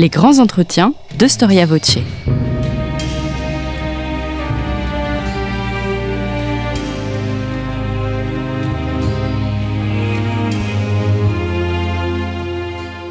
[0.00, 1.98] les grands entretiens de Storia Voce.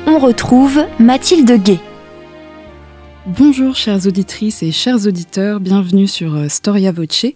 [0.07, 1.79] On retrouve Mathilde Gay.
[3.37, 7.27] Bonjour chères auditrices et chers auditeurs, bienvenue sur euh, Storia Voce.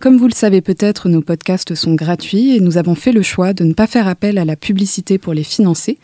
[0.00, 3.52] Comme vous le savez peut-être, nos podcasts sont gratuits et nous avons fait le choix
[3.52, 5.98] de ne pas faire appel à la publicité pour les financer.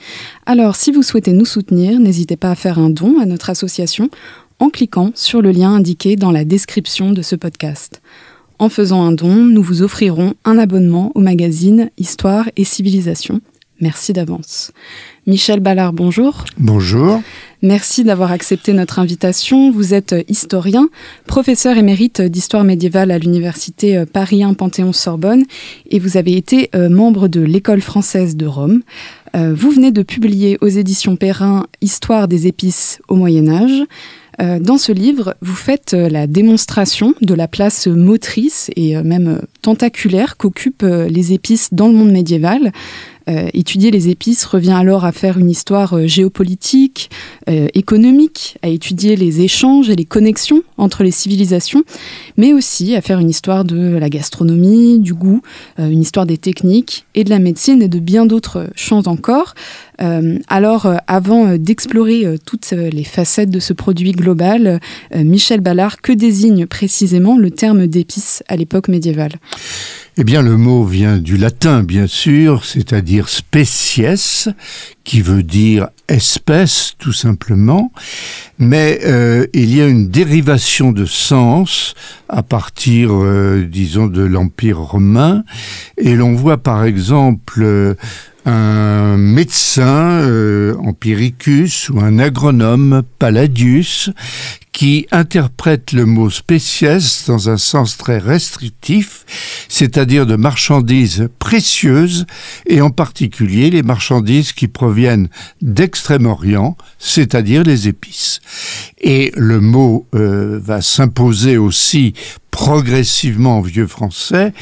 [0.45, 4.11] Alors si vous souhaitez nous soutenir, n'hésitez pas à faire un don à notre association
[4.59, 8.03] en cliquant sur le lien indiqué dans la description de ce podcast.
[8.59, 13.41] En faisant un don, nous vous offrirons un abonnement au magazine Histoire et Civilisation.
[13.81, 14.73] Merci d'avance.
[15.29, 16.47] Michel Ballard, bonjour.
[16.57, 17.21] Bonjour.
[17.61, 19.71] Merci d'avoir accepté notre invitation.
[19.71, 20.89] Vous êtes historien,
[21.27, 25.45] professeur émérite d'histoire médiévale à l'université Paris 1 Panthéon-Sorbonne
[25.91, 28.81] et vous avez été euh, membre de l'école française de Rome.
[29.37, 33.83] Euh, vous venez de publier aux éditions Perrin Histoire des épices au Moyen Âge.
[34.41, 40.39] Euh, dans ce livre, vous faites la démonstration de la place motrice et même tentaculaire
[40.39, 42.73] qu'occupent les épices dans le monde médiéval.
[43.29, 47.11] Euh, étudier les épices revient alors à faire une histoire euh, géopolitique,
[47.49, 51.85] euh, économique, à étudier les échanges et les connexions entre les civilisations,
[52.37, 55.43] mais aussi à faire une histoire de la gastronomie, du goût,
[55.79, 59.55] une histoire des techniques et de la médecine et de bien d'autres champs encore.
[59.99, 64.81] Alors, avant d'explorer toutes les facettes de ce produit global,
[65.15, 69.35] Michel Ballard, que désigne précisément le terme d'épices à l'époque médiévale?
[70.21, 74.49] Eh bien, le mot vient du latin, bien sûr, c'est-à-dire species,
[75.05, 77.93] qui veut dire espèce, tout simplement.
[78.59, 81.95] Mais euh, il y a une dérivation de sens
[82.29, 85.45] à partir, euh, disons, de l'Empire romain.
[85.99, 87.95] Et l'on voit, par exemple, euh,
[88.49, 94.11] un médecin, Empiricus, ou un agronome, Palladius,
[94.79, 99.25] qui interprète le mot spéciès dans un sens très restrictif,
[99.69, 102.27] c'est-à-dire de marchandises précieuses,
[102.65, 105.31] et en particulier les marchandises qui proviennent
[105.63, 108.41] d'Extrême-Orient, c'est-à-dire les épices.
[109.01, 112.15] Et le mot euh, va s'imposer aussi
[112.53, 114.53] progressivement en vieux français,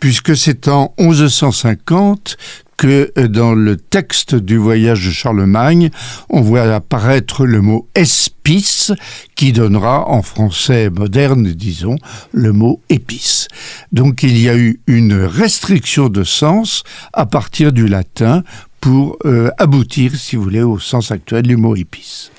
[0.00, 2.36] puisque c'est en 1150
[2.82, 5.90] que euh, dans le texte du voyage de Charlemagne,
[6.28, 8.90] on voit apparaître le mot espice
[9.36, 11.94] qui donnera en français moderne, disons,
[12.32, 13.46] le mot épice.
[13.92, 16.82] Donc il y a eu une restriction de sens
[17.12, 18.42] à partir du latin
[18.80, 22.32] pour euh, aboutir, si vous voulez, au sens actuel du mot épice.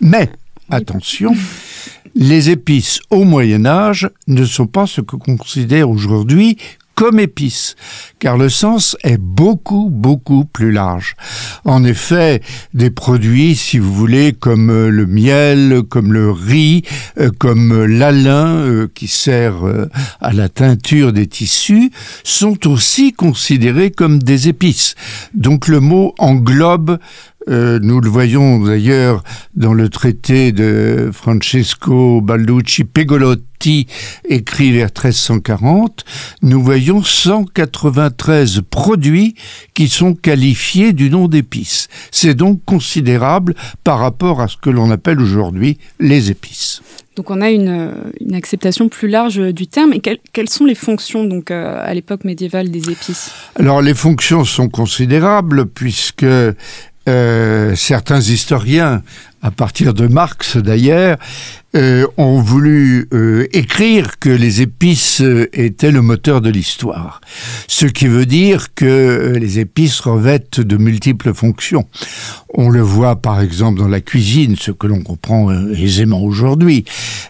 [0.00, 0.30] Mais,
[0.70, 1.36] attention,
[2.14, 6.56] les épices au Moyen Âge ne sont pas ce que considère aujourd'hui
[6.94, 7.76] comme épices,
[8.18, 11.16] car le sens est beaucoup, beaucoup plus large.
[11.64, 12.40] En effet,
[12.72, 16.82] des produits, si vous voulez, comme euh, le miel, comme le riz,
[17.18, 19.54] euh, comme euh, qui sert
[20.20, 21.90] à la teinture des tissus,
[22.22, 24.94] sont aussi considérés comme des épices.
[25.34, 26.98] Donc le mot englobe
[27.48, 29.22] euh, nous le voyons d'ailleurs
[29.54, 33.86] dans le traité de Francesco Balducci Pegolotti,
[34.28, 36.04] écrit vers 1340,
[36.42, 39.34] nous voyons 193 produits
[39.74, 41.88] qui sont qualifiés du nom d'épices.
[42.10, 46.82] C'est donc considérable par rapport à ce que l'on appelle aujourd'hui les épices.
[47.16, 47.92] Donc on a une,
[48.32, 49.92] acceptation plus large du terme.
[49.92, 53.30] Et quelles sont les fonctions donc euh, à l'époque médiévale des épices?
[53.56, 56.26] Alors les fonctions sont considérables puisque
[57.06, 59.02] euh, certains historiens,
[59.42, 61.18] à partir de Marx d'ailleurs,
[61.76, 65.22] euh, ont voulu euh, écrire que les épices
[65.52, 67.20] étaient le moteur de l'histoire.
[67.68, 71.86] Ce qui veut dire que les épices revêtent de multiples fonctions.
[72.54, 76.86] On le voit par exemple dans la cuisine, ce que l'on comprend aisément aujourd'hui,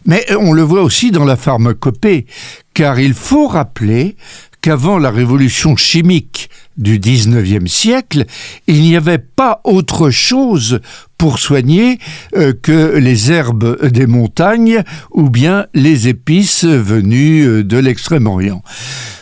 [0.07, 2.27] mais on le voit aussi dans la pharmacopée,
[2.75, 4.17] car il faut rappeler
[4.61, 8.25] qu'avant la révolution chimique du XIXe siècle,
[8.67, 10.81] il n'y avait pas autre chose
[11.19, 11.99] pour soigner
[12.37, 18.63] euh, que les herbes des montagnes ou bien les épices venues euh, de l'Extrême-Orient.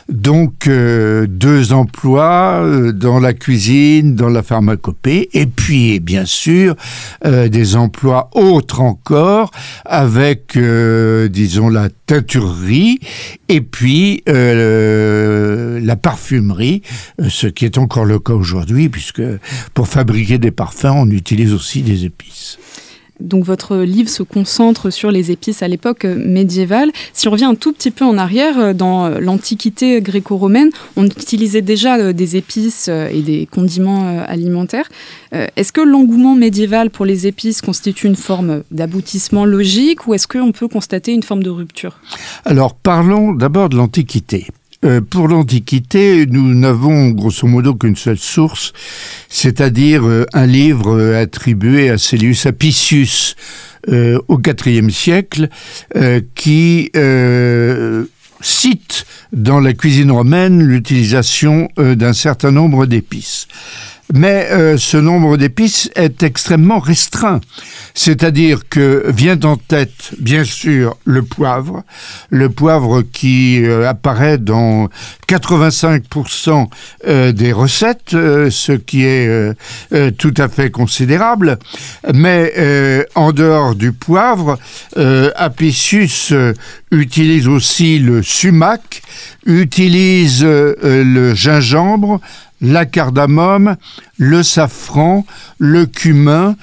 [0.08, 6.74] Donc euh, deux emplois dans la cuisine, dans la pharmacopée, et puis bien sûr
[7.24, 9.52] des emplois autres encore
[9.86, 10.58] avec,
[11.30, 12.98] disons, la teinturerie,
[13.48, 16.82] et puis la parfumerie,
[17.28, 19.22] ce qui est encore le cas aujourd'hui, puisque
[19.72, 22.58] pour fabriquer des parfums, on utilise aussi des épices.
[23.22, 26.90] donc votre livre se concentre sur les épices à l'époque médiévale.
[27.12, 32.12] Si on revient un tout petit peu en arrière, dans l'Antiquité gréco-romaine, on utilisait déjà
[32.12, 34.88] des épices et des condiments alimentaires.
[35.32, 40.52] Est-ce que l'engouement médiéval pour les épices constitue une forme d'aboutissement logique ou est-ce qu'on
[40.52, 41.98] peut constater une forme de rupture?
[42.44, 44.48] Alors parlons d'abord de l'Antiquité.
[44.84, 48.72] Euh, pour l'Antiquité, nous n'avons grosso modo qu'une seule source,
[49.28, 53.36] c'est-à-dire euh, un livre euh, attribué à Célius Apicius
[54.28, 55.48] au IVe siècle,
[56.36, 56.92] qui
[58.40, 63.48] cite dans la cuisine romaine l'utilisation d'un certain nombre d'épices
[64.12, 67.40] mais euh, ce nombre d'épices est extrêmement restreint.
[67.94, 71.82] C'est-à-dire que vient en tête, bien sûr, le poivre,
[72.28, 74.88] le poivre qui euh, apparaît dans
[75.28, 76.68] 85%
[77.06, 79.56] euh, des recettes, ce qui est
[80.18, 81.58] tout à fait considérable.
[82.12, 84.58] Mais en dehors du poivre,
[85.36, 86.34] Apicius
[86.90, 89.02] utilise aussi le sumac,
[89.46, 92.20] utilise le gingembre,
[92.62, 93.76] la cardamome,
[94.16, 95.26] le safran,
[95.58, 96.56] le cumin,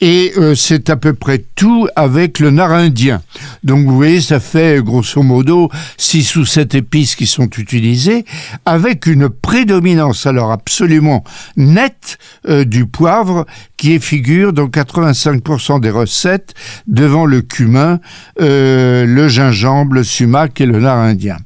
[0.00, 3.22] et euh, c'est à peu près tout avec le nard indien.
[3.62, 8.26] Donc vous voyez, ça fait grosso modo 6 ou 7 épices qui sont utilisées,
[8.66, 11.24] avec une prédominance alors absolument
[11.56, 12.18] nette
[12.48, 13.46] euh, du poivre
[13.78, 16.54] qui figure dans 85% des recettes
[16.86, 17.98] devant le cumin,
[18.42, 21.38] euh, le gingembre, le sumac et le nard indien.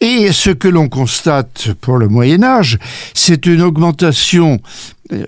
[0.00, 2.78] Et ce que l'on constate pour le Moyen Âge,
[3.14, 4.60] c'est une augmentation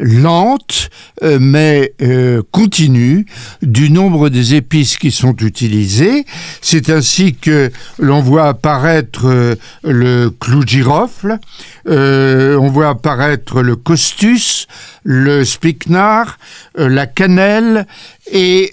[0.00, 0.90] lente
[1.22, 3.26] euh, mais euh, continue
[3.62, 6.24] du nombre des épices qui sont utilisées.
[6.60, 11.38] C'est ainsi que l'on voit apparaître euh, le clou de girofle,
[11.86, 14.66] on voit apparaître le costus,
[15.04, 16.38] le spikenard,
[16.76, 17.86] la cannelle
[18.30, 18.70] et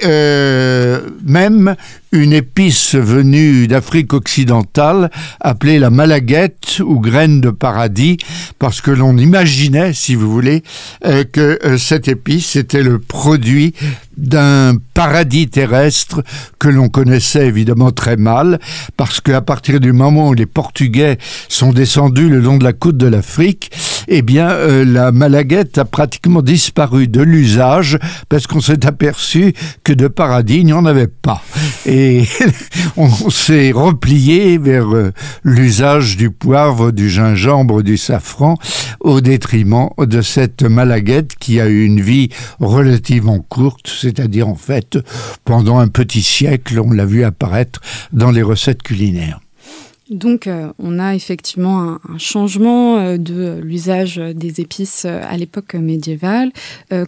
[1.24, 1.76] même
[2.16, 8.18] une épice venue d'Afrique occidentale appelée la malaguette ou graine de paradis
[8.60, 10.64] parce que l'on imaginait, si vous voulez,
[11.06, 13.74] euh, que euh, cette épice était le produit
[14.18, 16.24] d'un paradis terrestre
[16.60, 18.60] que l'on connaissait évidemment très mal,
[18.98, 21.18] parce qu'à partir du moment où les Portugais
[21.50, 23.72] sont descendus le long de la côte de l'Afrique,
[24.08, 27.98] eh bien, euh, la malaguette a pratiquement disparu de l'usage,
[28.30, 29.54] parce qu'on s'est aperçu
[29.84, 31.42] que de paradis, il n'y en avait pas.
[31.86, 32.24] Et
[32.98, 35.12] on s'est replié vers euh,
[35.44, 38.56] l'usage du poivre, du gingembre, du safran,
[39.00, 42.30] au détriment de cette malaguette qui a eu une vie
[42.60, 44.98] relativement courte, c'est-à-dire en fait
[45.44, 47.82] pendant un petit siècle, on l'a vu apparaître
[48.14, 49.40] dans les recettes culinaires.
[50.12, 55.74] Donc, euh, on a effectivement un, changement euh, de l'usage des épices euh, à l'époque
[55.74, 56.52] médiévale.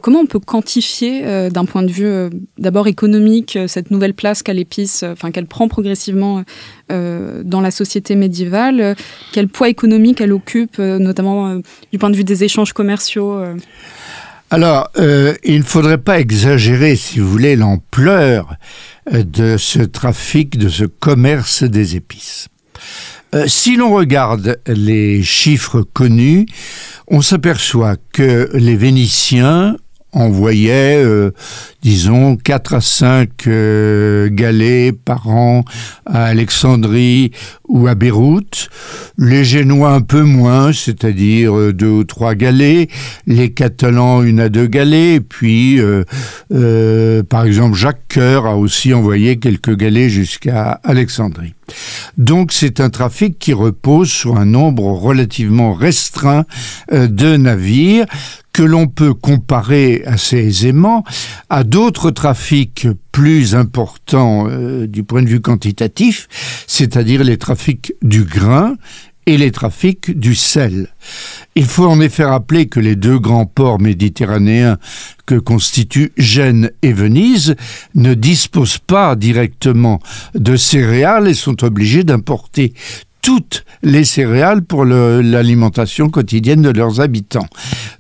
[0.02, 4.44] comment on peut quantifier, d'un point de vue d'abord économique, cette nouvelle place
[5.04, 6.44] enfin qu'elle prend progressivement
[6.90, 8.96] dans la société médiévale?
[9.34, 11.60] Quel poids économique elle occupe, notamment
[11.92, 13.42] du point de vue des échanges commerciaux
[14.50, 18.56] alors, il ne faudrait pas exagérer, si vous voulez, l'ampleur
[19.12, 22.48] de ce trafic, de ce commerce des épices.
[23.36, 26.46] Euh, si l'on regarde les chiffres connus,
[27.08, 29.76] on s'aperçoit que les Vénitiens
[30.14, 31.32] envoyait, euh,
[31.82, 35.64] disons, 4 à 5 euh, galets par an
[36.06, 37.32] à Alexandrie
[37.68, 38.70] ou à Beyrouth.
[39.18, 42.90] Les Génois un peu moins, c'est-à-dire euh, deux ou trois galets.
[43.26, 45.16] Les Catalans une à deux galets.
[45.16, 45.80] Et puis,
[47.30, 51.54] par exemple, Jacques Coeur a aussi envoyé quelques galets jusqu'à Alexandrie.
[52.18, 56.46] Donc c'est un trafic qui repose sur un nombre relativement restreint
[56.92, 58.06] de navires
[58.58, 61.04] que l'on peut comparer assez aisément
[61.48, 66.28] à d'autres trafics plus importants euh, du point de vue quantitatif,
[66.68, 68.76] c'est-à-dire les trafics du grain
[69.26, 70.90] et les trafics du sel.
[71.56, 74.78] Il faut en effet rappeler que les deux grands ports méditerranéens
[75.26, 77.56] que constituent Gênes et Venise
[77.96, 80.00] ne disposent pas directement
[80.36, 82.76] de céréales et sont obligés d'importer
[83.28, 87.48] toutes les céréales pour l'alimentation quotidienne de leurs habitants.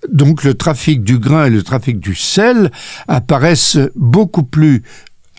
[0.10, 2.72] Donc le trafic du grain et le trafic du sel
[3.10, 4.84] apparaissent beaucoup plus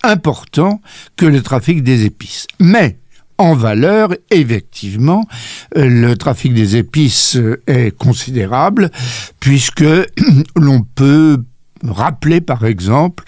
[0.08, 0.80] importants
[1.16, 2.46] que le trafic des épices.
[2.58, 2.98] Mais
[3.38, 5.28] en valeur, effectivement,
[5.76, 7.38] le trafic des épices
[7.68, 8.90] est considérable
[9.38, 9.84] puisque
[10.56, 11.38] l'on peut
[11.84, 13.24] rappeler par exemple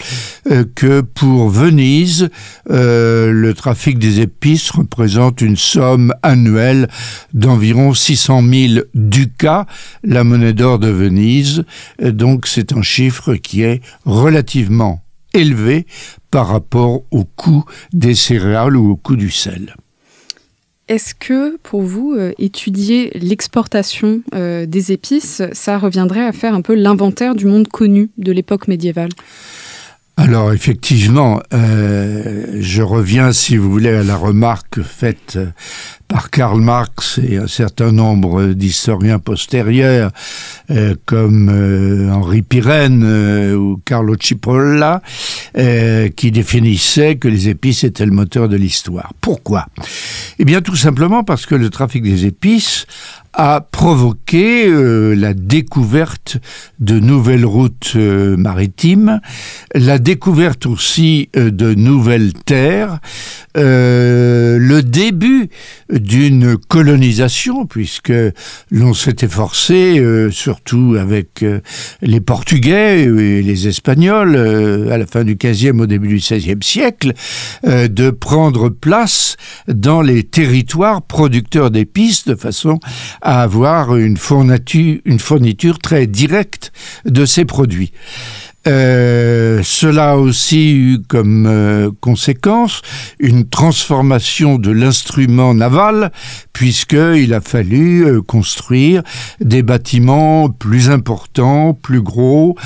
[0.51, 2.31] euh, que pour Venise,
[2.71, 6.89] euh, le trafic des épices représente une somme annuelle
[7.33, 9.67] d'environ 600 000 ducats,
[10.03, 11.65] la monnaie d'or de Venise.
[12.03, 15.03] donc c'est un chiffre qui est relativement
[15.35, 15.87] élevé
[16.31, 19.75] par rapport au coût des céréales ou au coût du sel.
[20.89, 26.63] Est-ce que pour vous, euh, étudier l'exportation euh, des épices, ça reviendrait à faire un
[26.63, 29.11] peu l'inventaire du monde connu de l'époque médiévale?
[30.17, 35.39] Alors effectivement, euh, je reviens, si vous voulez, à la remarque faite
[36.11, 40.11] par Karl Marx et un certain nombre d'historiens postérieurs,
[40.71, 43.05] euh, comme euh, Henri Pirenne
[43.55, 45.03] ou Carlo Cipolla,
[45.55, 49.13] qui définissaient que les épices étaient le moteur de l'histoire.
[49.21, 49.67] Pourquoi?
[50.39, 52.87] Eh bien tout simplement parce que le trafic des épices
[53.33, 56.39] a provoqué euh, la découverte
[56.81, 59.21] de nouvelles routes euh, maritimes,
[59.75, 62.99] la découverte aussi euh, de nouvelles terres,
[63.55, 65.49] le début
[66.01, 68.13] d'une colonisation, puisque
[68.71, 71.45] l'on s'était forcé, surtout avec
[72.03, 74.37] les Portugais et les Espagnols,
[74.91, 77.13] à la fin du XVe, au début du XVIe siècle,
[77.65, 79.37] de prendre place
[79.69, 82.81] dans les territoires producteurs d'épices de façon
[83.23, 86.73] à avoir une fourniture très directe
[87.05, 87.93] de ces produits.
[88.67, 92.83] Euh, cela a aussi eu comme euh, conséquence
[93.19, 96.13] une transformation de l'instrument naval,
[96.53, 99.03] puisqu'il a fallu euh, construire
[99.41, 102.57] des bâtiments plus importants, plus gros,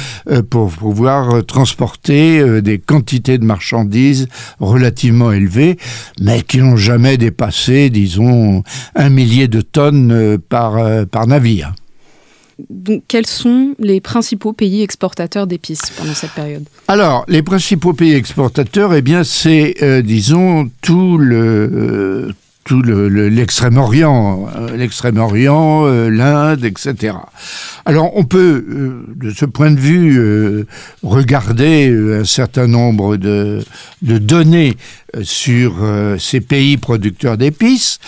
[0.51, 5.77] pour pouvoir transporter des quantités de marchandises relativement élevées,
[6.21, 8.63] mais qui n'ont jamais dépassé, disons,
[8.95, 11.73] un millier de tonnes par, par navire.
[12.71, 18.15] Donc, quels sont les principaux pays exportateurs d'épices pendant cette période Alors, les principaux pays
[18.15, 22.33] exportateurs, eh bien, c'est, euh, disons, tout le, euh,
[22.65, 27.17] tout l'extrême-orient, euh, l'extrême-orient, l'Inde, etc.
[27.85, 28.65] Alors on peut,
[29.17, 30.65] de ce point de vue,
[31.03, 33.63] regarder un certain nombre de,
[34.01, 34.79] de données
[35.23, 35.75] sur
[36.19, 37.99] ces pays producteurs d'épices.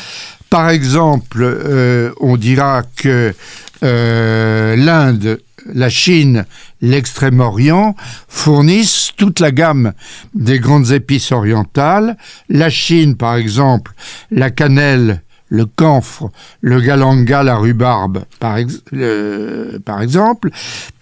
[0.57, 3.35] Par exemple, on dira que
[3.83, 5.39] euh, l'Inde,
[5.75, 6.47] la Chine,
[6.81, 7.95] l'Extrême-Orient
[8.27, 9.93] fournissent toute la gamme
[10.35, 12.17] des grandes épices orientales.
[12.49, 13.93] La Chine, par exemple,
[14.31, 20.51] la cannelle, le camphre, le galanga, la rhubarbe, par, exemple,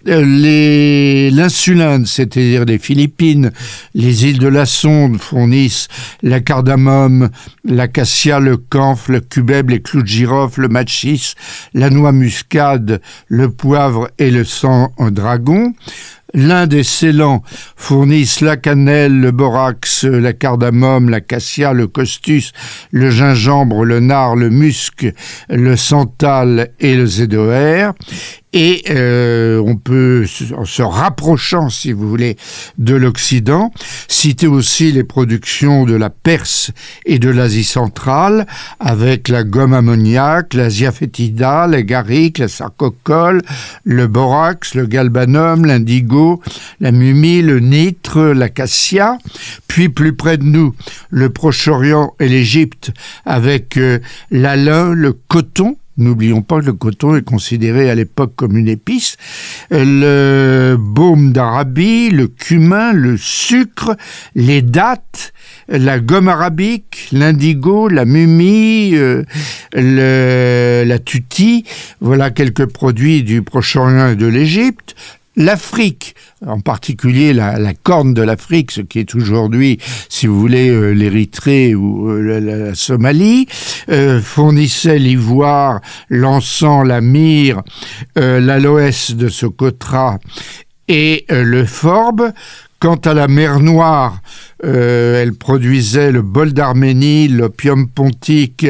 [0.07, 3.51] euh, l'insulinde, c'est-à-dire les Philippines,
[3.93, 5.87] les îles de la Sonde fournissent
[6.21, 7.29] la cardamome,
[7.63, 11.33] l'acacia, le camphre, le cubeb, les clous de girofle, le machis,
[11.73, 15.73] la noix muscade, le poivre et le sang dragon.
[16.37, 17.43] L'un des scellants
[17.77, 22.51] fournissent la cannelle, le borax, la cardamome, la cassia, le costus,
[22.91, 25.07] le gingembre, le nard, le musc,
[25.47, 27.93] le santal et le zédoer.
[28.57, 32.37] Et euh, on peut, en se rapprochant, si vous voulez,
[32.77, 33.73] de l'Occident,
[34.07, 36.71] citer aussi les productions de la Perse
[37.05, 38.47] et de l'Asie centrale,
[38.79, 43.41] avec la gomme ammoniaque, la ziafétida, l'agaric, la sarcocole,
[43.83, 46.41] le borax, le galbanum, l'indigo,
[46.79, 49.17] la mumie, le nitre, l'acacia.
[49.67, 50.73] Puis plus près de nous,
[51.09, 52.93] le Proche-Orient et l'Égypte,
[53.25, 53.99] avec euh,
[54.31, 59.15] le coton, N'oublions pas que le coton est considéré à l'époque comme une épice.
[59.71, 63.95] Le baume d'Arabie, le cumin, le sucre,
[64.35, 65.31] les dattes,
[65.69, 69.23] la gomme arabique, l'indigo, la mumie, euh,
[69.73, 71.63] la tutie.
[72.01, 74.95] Voilà quelques produits du Proche-Orient et de l'Égypte.
[75.37, 76.15] L'Afrique,
[76.45, 81.75] en particulier la, corne de l'Afrique, ce qui est aujourd'hui, si vous voulez, euh, l'Érythrée
[81.75, 83.47] ou euh, la, Somalie,
[83.89, 87.61] euh, fournissait l'ivoire, l'encens, la myrrhe,
[88.15, 90.19] l'aloès de Socotra
[90.87, 92.31] et le forbe.
[92.85, 94.21] Quant à la mer Noire,
[94.63, 98.67] euh, elle produisait le bol d'Arménie, l'opium pontique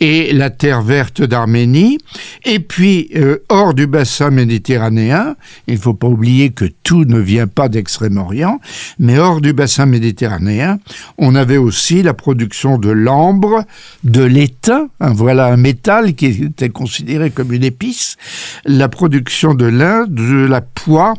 [0.00, 1.98] et la terre verte d'Arménie.
[2.46, 5.36] Et puis, euh, hors du bassin méditerranéen,
[5.66, 8.60] il ne faut pas oublier que tout ne vient pas d'Extrême-Orient,
[8.98, 10.78] mais hors du bassin méditerranéen,
[11.18, 13.66] on avait aussi la production de l'ambre,
[14.04, 18.16] de l'étain, hein, voilà un métal qui était considéré comme une épice,
[18.64, 21.12] la production de lin, de la poix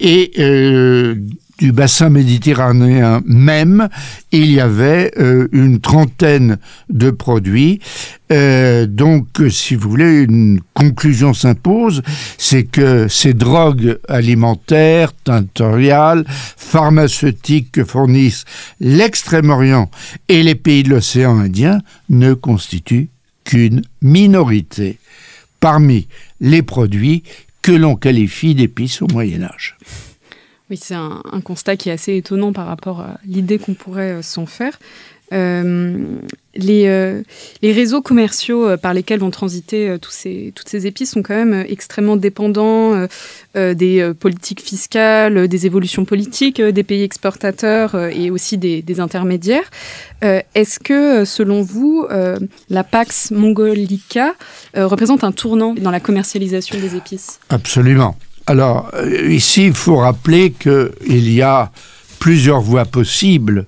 [0.00, 1.14] et euh,
[1.60, 3.88] du bassin méditerranéen même,
[4.32, 7.80] il y avait euh, une trentaine de produits.
[8.32, 12.02] Euh, donc, si vous voulez, une conclusion s'impose,
[12.38, 18.46] c'est que ces drogues alimentaires, tintoriales, pharmaceutiques que fournissent
[18.80, 19.90] l'Extrême-Orient
[20.28, 23.10] et les pays de l'océan Indien ne constituent
[23.44, 24.98] qu'une minorité
[25.60, 26.08] parmi
[26.40, 27.22] les produits
[27.60, 29.76] que l'on qualifie d'épices au Moyen Âge.
[30.70, 34.46] Oui, c'est un, constat qui est assez étonnant par rapport à l'idée qu'on pourrait s'en
[34.46, 34.78] faire.
[35.32, 36.16] Euh,
[36.56, 37.22] les, euh,
[37.62, 42.16] les, réseaux commerciaux euh, par lesquels vont transiter toutes ces épices sont quand même extrêmement
[42.16, 43.06] dépendants
[43.54, 49.70] des politiques fiscales, des évolutions politiques des pays exportateurs et aussi des intermédiaires.
[50.22, 52.06] Est-ce que, selon vous,
[52.68, 54.34] la Pax Mongolica
[54.74, 57.38] représente un tournant dans la commercialisation des épices?
[57.48, 58.16] Absolument.
[58.50, 58.90] Alors,
[59.28, 61.70] ici, il faut rappeler qu'il y a
[62.18, 63.66] plusieurs voies possibles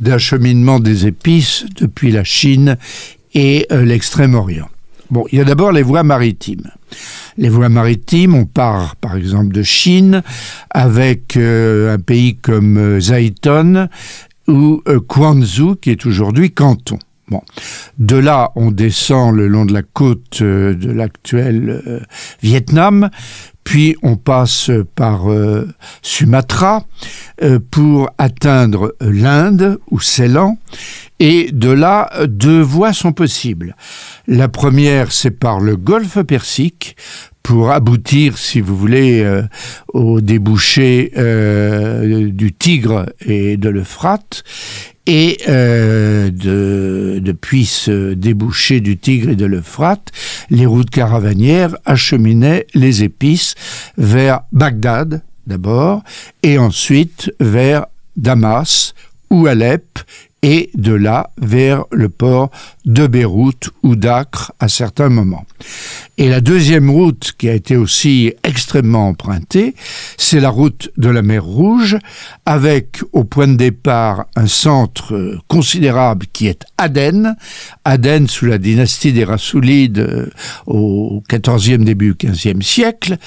[0.00, 2.76] d'acheminement des épices depuis la Chine
[3.34, 4.68] et euh, l'Extrême-Orient.
[5.10, 6.68] Bon, il y a d'abord les voies maritimes.
[7.38, 10.24] Les voies maritimes, on part par exemple de Chine
[10.70, 13.86] avec euh, un pays comme euh,
[14.48, 16.98] ou Quanzhou qui est aujourd'hui Canton.
[17.28, 17.42] Bon.
[17.98, 22.04] De là, on descend le long de la côte de l'actuel
[22.42, 23.10] Vietnam,
[23.66, 25.68] puis on passe par euh,
[26.00, 26.84] Sumatra
[27.42, 30.56] euh, pour atteindre l'Inde ou Ceylan,
[31.18, 33.74] et de là, deux voies sont possibles.
[34.28, 36.96] La première, c'est par le golfe Persique,
[37.46, 39.42] pour aboutir, si vous voulez, euh,
[39.94, 41.12] au débouché
[42.32, 44.42] du Tigre et de l'Euphrate,
[45.06, 50.10] et euh, de, depuis ce débouché du Tigre et de l'Euphrate,
[50.50, 53.54] les routes caravanières acheminaient les épices
[53.96, 56.02] vers Bagdad d'abord,
[56.42, 57.86] et ensuite vers
[58.16, 58.94] Damas
[59.30, 60.00] ou Alep,
[60.46, 62.52] et de là vers le port
[62.84, 65.44] de Beyrouth ou d'Acre à certains moments.
[66.18, 69.74] Et la deuxième route qui a été aussi extrêmement empruntée,
[70.16, 71.98] c'est la route de la mer Rouge,
[72.46, 77.36] avec au point de départ un centre considérable qui est Aden,
[77.84, 80.30] Aden sous la dynastie des Rassoulides euh,
[80.66, 83.18] au XIVe début XVe siècle,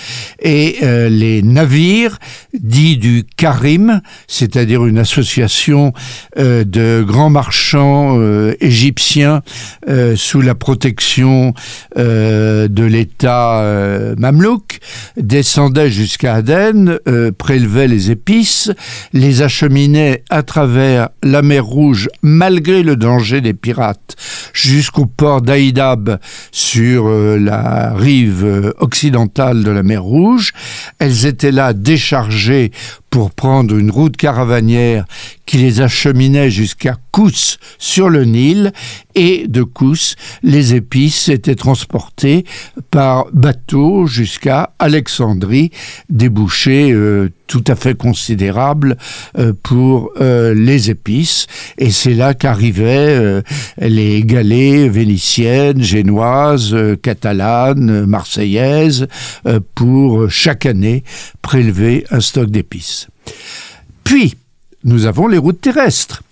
[0.41, 2.17] et euh, les navires
[2.53, 5.93] dits du Karim, c'est-à-dire une association
[6.37, 8.19] euh, de grands marchands
[8.59, 9.41] égyptiens
[10.15, 11.53] sous la protection
[11.97, 14.79] de de l'État euh, mamelouk
[15.17, 18.71] descendait jusqu'à Aden, euh, prélevait les épices,
[19.11, 24.15] les acheminait à travers la mer Rouge malgré le danger des pirates
[24.53, 26.19] jusqu'au port d'Aïdab
[26.51, 30.53] sur euh, la rive occidentale de la mer Rouge.
[30.99, 32.71] Elles étaient là déchargées
[33.09, 35.05] pour prendre une route caravanière
[35.45, 38.71] qui les acheminait jusqu'à Kous sur le Nil
[39.15, 42.45] et de Kous, les épices étaient transportées
[42.91, 45.71] par bateau jusqu'à Alexandrie,
[46.09, 48.95] débouché euh, tout à fait considérable
[49.37, 51.47] euh, pour euh, les épices.
[51.77, 53.41] Et c'est là qu'arrivaient
[53.79, 59.07] les galets vénitiennes, génoises, catalanes, marseillaises,
[59.75, 61.03] pour chaque année
[61.41, 63.07] prélever un stock d'épices.
[64.03, 64.35] Puis,
[64.83, 66.23] nous avons les routes terrestres.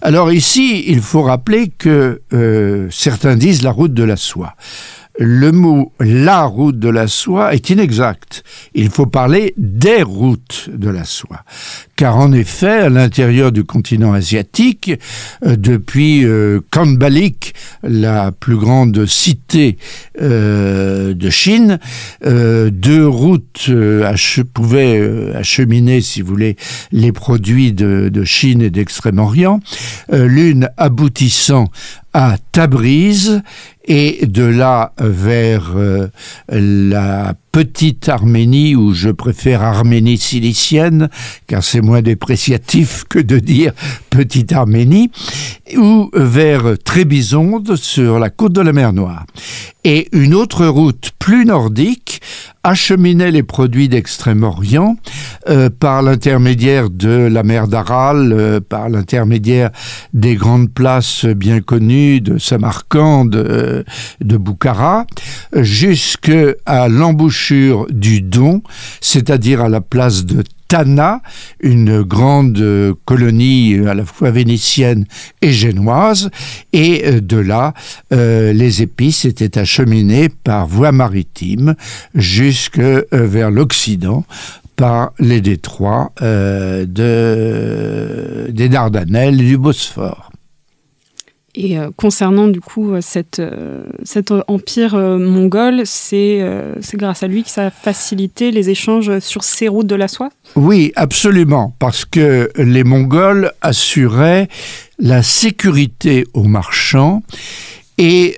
[0.00, 4.54] Alors ici, il faut rappeler que euh, certains disent la route de la soie
[5.18, 8.42] le mot la route de la soie est inexact.
[8.74, 11.44] Il faut parler des routes de la soie.
[11.96, 14.92] Car en effet, à l'intérieur du continent asiatique,
[15.44, 19.78] euh, depuis euh, Kanbalik, la plus grande cité
[20.20, 21.78] euh, de Chine,
[22.22, 23.70] deux routes
[24.52, 26.56] pouvaient acheminer, si vous voulez,
[26.92, 29.60] les produits de Chine et d'Extrême-Orient,
[30.12, 31.68] l'une aboutissant
[32.18, 33.42] à Tabriz
[33.84, 36.08] et de là vers euh,
[36.48, 41.10] la petite Arménie, ou je préfère Arménie cilicienne,
[41.46, 43.74] car c'est moins dépréciatif que de dire
[44.08, 45.10] petite Arménie,
[45.76, 49.26] ou vers Trébizonde sur la côte de la mer Noire.
[49.84, 52.22] Et une autre route plus nordique
[52.66, 54.96] acheminait les produits d'Extrême-Orient
[55.48, 59.70] euh, par l'intermédiaire de la mer d'Aral, euh, par l'intermédiaire
[60.12, 63.84] des grandes places bien connues de Samarcande, de,
[64.20, 65.06] de Boukhara,
[65.54, 68.62] jusqu'à l'embouchure du Don,
[69.00, 71.22] c'est-à-dire à la place de Tana,
[71.60, 75.06] une grande colonie à la fois vénitienne
[75.42, 76.30] et génoise,
[76.72, 77.74] et euh, de là,
[78.12, 81.74] euh, les épices étaient acheminées par voie maritime
[82.14, 84.24] jusque euh, vers l'Occident
[84.76, 86.86] par les détroits des
[88.68, 90.30] Dardanelles et du Bosphore.
[91.56, 93.00] Et euh, concernant du coup euh,
[93.38, 96.44] euh, cet empire mongol, c'est
[96.94, 100.28] grâce à lui que ça a facilité les échanges sur ces routes de la soie?
[100.54, 104.48] Oui, absolument, parce que les Mongols assuraient
[104.98, 107.22] la sécurité aux marchands
[107.98, 108.36] et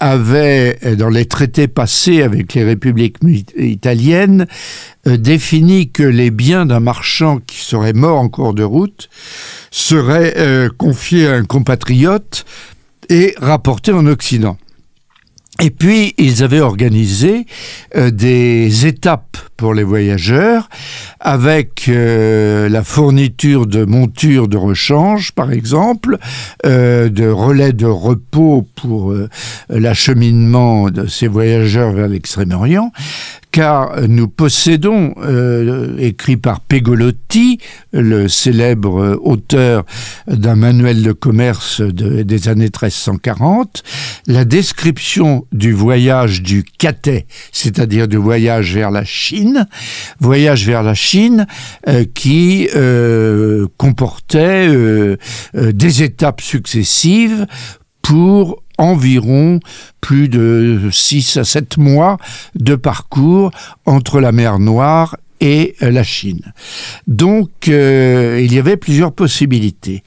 [0.00, 3.18] avait, dans les traités passés avec les républiques
[3.56, 4.46] italiennes,
[5.08, 9.08] euh, défini que les biens d'un marchand qui serait mort en cours de route
[9.70, 12.44] seraient euh, confiés à un compatriote
[13.08, 14.58] et rapportés en Occident.
[15.60, 17.46] Et puis, ils avaient organisé
[17.96, 20.68] euh, des étapes pour les voyageurs
[21.18, 26.16] avec la fourniture de montures de rechange, par exemple,
[26.62, 29.12] de relais de repos pour
[29.68, 32.92] l'acheminement de ces voyageurs vers l'Extrême-Orient,
[33.50, 37.58] car nous possédons, euh, écrit par Pegolotti,
[37.92, 39.84] le célèbre auteur
[40.26, 43.82] d'un manuel de commerce des années 1340,
[44.26, 49.66] la description du voyage du Cathay, c'est-à-dire du voyage vers la Chine,
[50.20, 51.46] voyage vers la Chine
[51.88, 54.68] euh, qui euh, comportait
[55.54, 57.46] des étapes successives
[58.02, 59.60] pour environ
[60.00, 62.16] plus de 6 à 7 mois
[62.54, 63.50] de parcours
[63.84, 66.52] entre la mer Noire et euh, la Chine.
[67.06, 70.02] Donc, euh, il y avait plusieurs possibilités.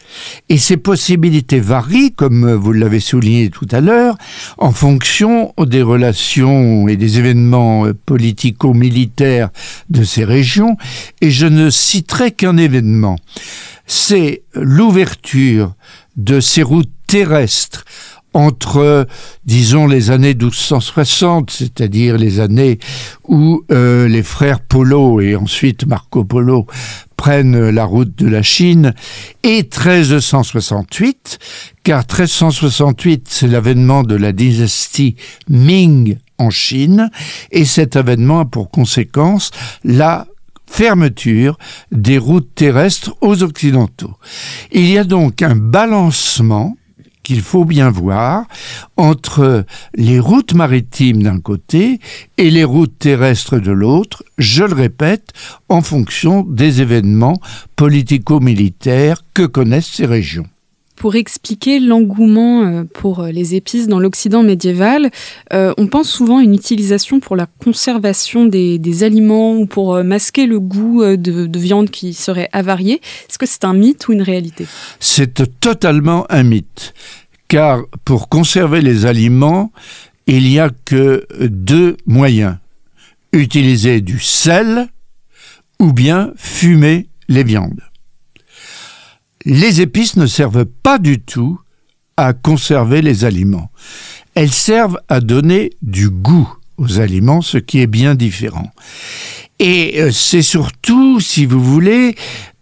[0.50, 4.18] Et ces possibilités varient, comme vous l'avez souligné tout à l'heure,
[4.58, 9.50] en fonction des relations et des événements euh, politico-militaires
[9.90, 10.78] de ces régions.
[11.22, 13.18] Et je ne citerai qu'un événement.
[13.86, 15.74] C'est l'ouverture
[16.18, 17.86] de ces routes terrestres
[18.34, 19.08] entre,
[19.46, 22.80] disons, les années 1260, c'est-à-dire les années
[23.28, 26.66] où euh, les frères Polo et ensuite Marco Polo
[27.18, 28.96] prennent la route de la Chine,
[29.44, 31.38] et 1368,
[31.84, 35.16] car 1368, c'est l'avènement de la dynastie
[35.48, 37.12] Ming en Chine,
[37.52, 39.52] et cet avènement a pour conséquence
[39.84, 40.26] la
[40.66, 41.60] fermeture
[41.92, 44.16] des routes terrestres aux Occidentaux.
[44.72, 46.76] Il y a donc un balancement
[47.24, 48.46] qu'il faut bien voir
[48.98, 52.00] entre les routes maritimes d'un côté
[52.38, 55.32] et les routes terrestres de l'autre, je le répète,
[55.70, 57.40] en fonction des événements
[57.76, 60.48] politico-militaires que connaissent ces régions
[61.02, 65.10] pour expliquer l'engouement euh, pour euh, les épices dans l'Occident médiéval.
[65.52, 70.46] Euh, on pense souvent à une utilisation pour la conservation des, aliments ou pour masquer
[70.46, 73.02] le goût de, viande qui serait avariée.
[73.28, 74.68] Est-ce que c'est un mythe ou une réalité?
[75.00, 76.94] C'est totalement un mythe.
[77.48, 79.72] Car pour conserver les aliments,
[80.28, 82.58] il n'y a que deux moyens.
[83.34, 84.88] Utiliser du sel
[85.80, 87.82] ou bien fumer les viandes
[89.46, 91.60] les épices ne servent pas du tout
[92.18, 93.72] à conserver les aliments.
[94.36, 98.72] Elles servent à donner du goût aux aliments, ce qui est bien différent.
[99.60, 102.16] Et euh, c'est surtout, si vous voulez,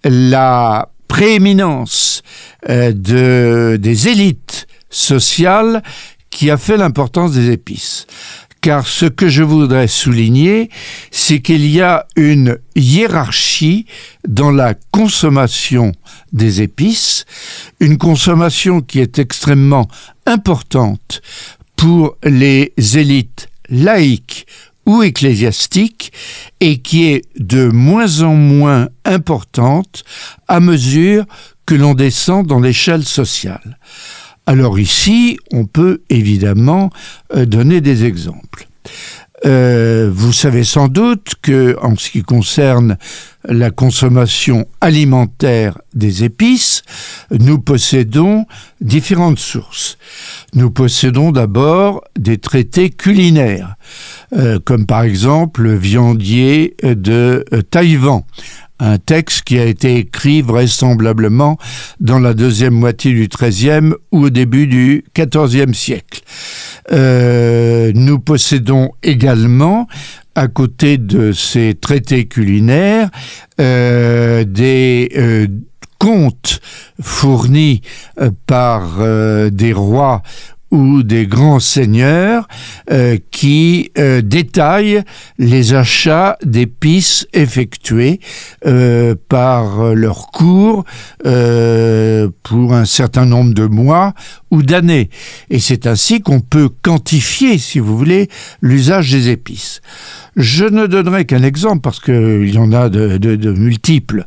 [0.03, 2.21] la prééminence
[2.69, 5.83] euh, de, des élites sociales
[6.29, 8.05] qui a fait l'importance des épices
[8.61, 10.69] car ce que je voudrais souligner,
[11.11, 13.85] c'est qu'il y a une hiérarchie
[14.27, 15.91] dans la consommation
[16.33, 17.25] des épices,
[17.79, 19.87] une consommation qui est extrêmement
[20.25, 21.21] importante
[21.75, 24.45] pour les élites laïques
[24.85, 26.11] ou ecclésiastiques
[26.59, 30.03] et qui est de moins en moins importante
[30.47, 31.25] à mesure
[31.65, 33.77] que l'on descend dans l'échelle sociale.
[34.49, 36.89] Alors ici, on peut évidemment
[37.35, 38.67] euh, donner des exemples.
[39.45, 42.97] Euh, vous savez sans doute que, en ce qui concerne
[43.47, 46.81] la consommation alimentaire des épices,
[47.29, 48.47] nous possédons
[48.81, 49.99] différentes sources.
[50.55, 53.75] Nous possédons d'abord des traités culinaires,
[54.35, 58.23] euh, comme par exemple le viandier de Taïwan,
[58.79, 61.57] un texte qui a été écrit vraisemblablement
[61.99, 66.21] dans la deuxième moitié du XIIIe ou au début du XIVe siècle.
[66.91, 69.87] Euh, nous possédons également,
[70.35, 73.09] à côté de ces traités culinaires,
[73.59, 75.47] euh, des euh,
[75.99, 76.61] contes
[77.01, 77.81] fournis
[78.47, 78.99] par
[79.51, 80.23] des rois
[80.71, 82.47] ou des grands seigneurs
[82.91, 85.03] euh, qui euh, détaillent
[85.37, 88.19] les achats d'épices effectués
[88.65, 90.85] euh, par leur cours
[92.43, 94.13] pour un certain nombre de mois
[94.51, 95.09] ou d'années.
[95.49, 98.29] Et c'est ainsi qu'on peut quantifier, si vous voulez,
[98.61, 99.81] l'usage des épices.
[100.39, 104.25] Je ne donnerai qu'un exemple parce qu'il y en a de, multiples.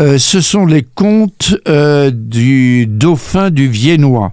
[0.00, 4.32] Euh, ce sont les contes euh, du dauphin du Viennois.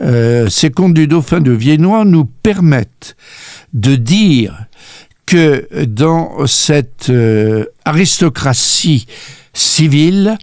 [0.00, 3.14] Euh, ces contes du dauphin du Viennois nous permettent
[3.74, 4.64] de dire
[5.26, 7.12] que dans cette
[7.84, 9.06] aristocratie
[9.52, 10.38] civile,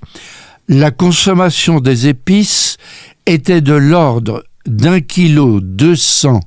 [0.68, 2.78] la consommation des épices
[3.26, 6.42] était de l'ordre d'un kilo 200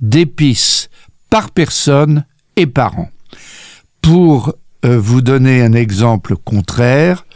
[0.00, 0.88] d'épices
[1.28, 2.24] par personne
[2.56, 3.08] et par an.
[4.02, 7.26] Pour euh, vous donner un exemple contraire,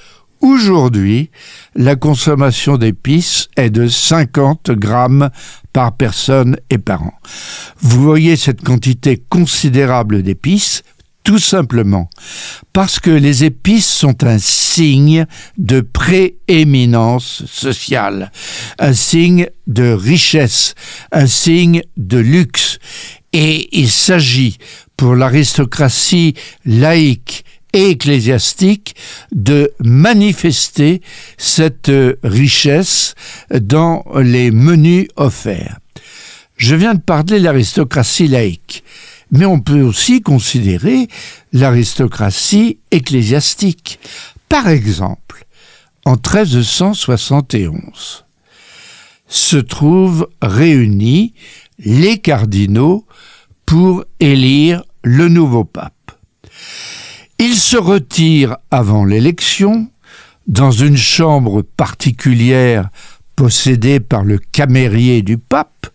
[0.40, 1.30] aujourd'hui,
[1.74, 5.30] la consommation d'épices est de 50 grammes
[5.72, 7.14] par personne et par an.
[7.80, 10.82] Vous voyez cette quantité considérable d'épices
[11.24, 12.10] tout simplement
[12.74, 18.30] parce que les épices sont un signe de prééminence sociale,
[18.78, 20.74] un signe de richesse,
[21.10, 22.78] un signe de luxe.
[23.32, 24.58] Et il s'agit
[24.96, 28.94] pour l'aristocratie laïque et ecclésiastique
[29.32, 31.02] de manifester
[31.36, 31.90] cette
[32.22, 33.14] richesse
[33.50, 35.78] dans les menus offerts.
[36.56, 38.84] Je viens de parler de l'aristocratie laïque
[39.34, 41.08] mais on peut aussi considérer
[41.52, 43.98] l'aristocratie ecclésiastique.
[44.48, 45.44] Par exemple,
[46.04, 48.24] en 1371,
[49.26, 51.34] se trouvent réunis
[51.78, 53.04] les cardinaux
[53.66, 56.12] pour élire le nouveau pape.
[57.38, 59.88] Ils se retirent avant l'élection
[60.46, 62.88] dans une chambre particulière
[63.36, 65.86] possédée par le camérier du pape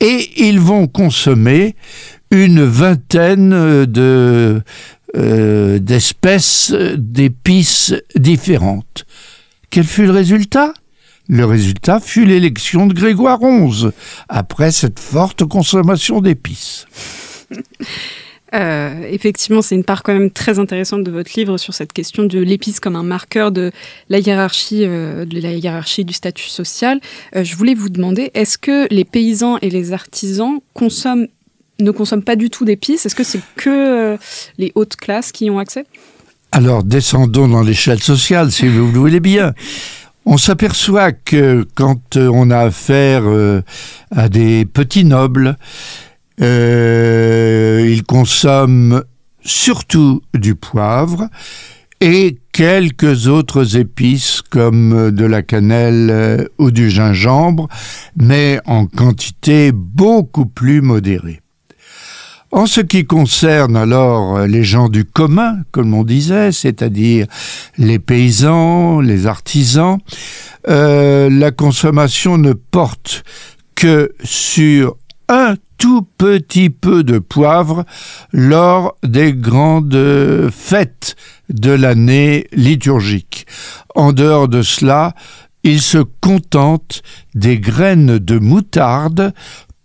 [0.00, 1.76] et ils vont consommer
[2.30, 4.62] une vingtaine de
[5.16, 9.06] euh, d'espèces d'épices différentes.
[9.70, 10.74] Quel fut le résultat?
[11.28, 13.88] Le résultat fut l'élection de Grégoire XI,
[14.28, 16.86] après cette forte consommation d'épices.
[18.52, 22.22] Euh, effectivement, c'est une part quand même très intéressante de votre livre sur cette question
[22.22, 23.72] de l'épice comme un marqueur de
[24.10, 27.00] la hiérarchie, euh, de la hiérarchie du statut social.
[27.34, 31.26] je voulais vous demander, est-ce que les paysans et les artisans consomment
[31.80, 33.06] ne consomment pas du tout d'épices?
[33.06, 33.70] Est-ce que c'est que
[34.14, 34.16] euh,
[34.58, 35.86] les hautes classes qui y ont accès?
[36.52, 39.54] Alors descendons dans l'échelle sociale, si vous le voulez bien.
[40.26, 43.62] On s'aperçoit que quand on a affaire euh,
[44.10, 45.56] à des petits nobles,
[46.40, 49.02] euh, ils consomment
[49.42, 51.28] surtout du poivre
[52.00, 57.68] et quelques autres épices comme de la cannelle ou du gingembre,
[58.16, 61.43] mais en quantité beaucoup plus modérée.
[62.54, 67.26] En ce qui concerne alors euh, les gens du commun, comme on disait, c'est-à-dire
[67.78, 69.98] les paysans, les artisans,
[70.68, 73.24] euh, la consommation ne porte
[73.74, 74.94] que sur
[75.28, 77.84] un tout petit peu de poivre
[78.32, 81.16] lors des grandes fêtes
[81.48, 83.48] de l'année liturgique.
[83.96, 85.14] En dehors de cela,
[85.64, 87.02] ils se contentent
[87.34, 89.32] des graines de moutarde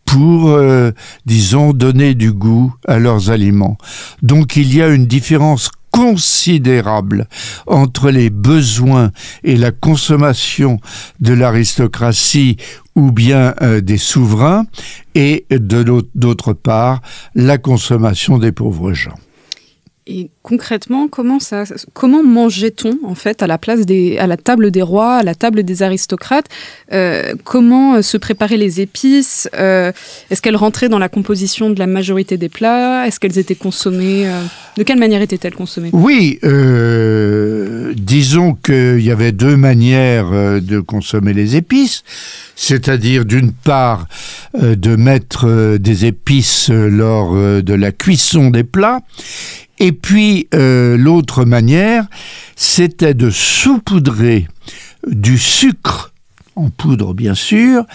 [0.10, 0.90] pour, euh,
[1.28, 3.78] disons, donner du goût à leurs aliments.
[4.24, 7.28] Donc il y a une différence considérable
[7.68, 9.12] entre les besoins
[9.44, 10.80] et la consommation
[11.20, 12.58] de l'aristocratie
[12.96, 14.66] ou bien euh, des souverains
[15.14, 17.02] et de d'autre part
[17.36, 19.18] la consommation des pauvres gens.
[20.12, 24.72] Et concrètement, comment ça, comment mangeait-on en fait à la place des, à la table
[24.72, 26.48] des rois, à la table des aristocrates
[26.92, 29.92] euh, Comment euh, se préparaient les épices euh,
[30.32, 34.28] Est-ce qu'elles rentraient dans la composition de la majorité des plats Est-ce qu'elles étaient consommées
[34.78, 35.92] De quelle manière étaient-elles consommées?
[35.94, 36.40] Oui,
[37.96, 42.04] disons qu'il y avait deux manières de consommer les épices,
[42.56, 44.08] c'est-à-dire d'une part
[44.60, 49.02] de mettre des épices lors de la cuisson des plats
[49.80, 52.06] et puis euh, l'autre manière,
[52.56, 54.48] c'était de saupoudrer
[55.08, 56.14] du sucre,
[56.56, 57.86] en poudre bien sûr,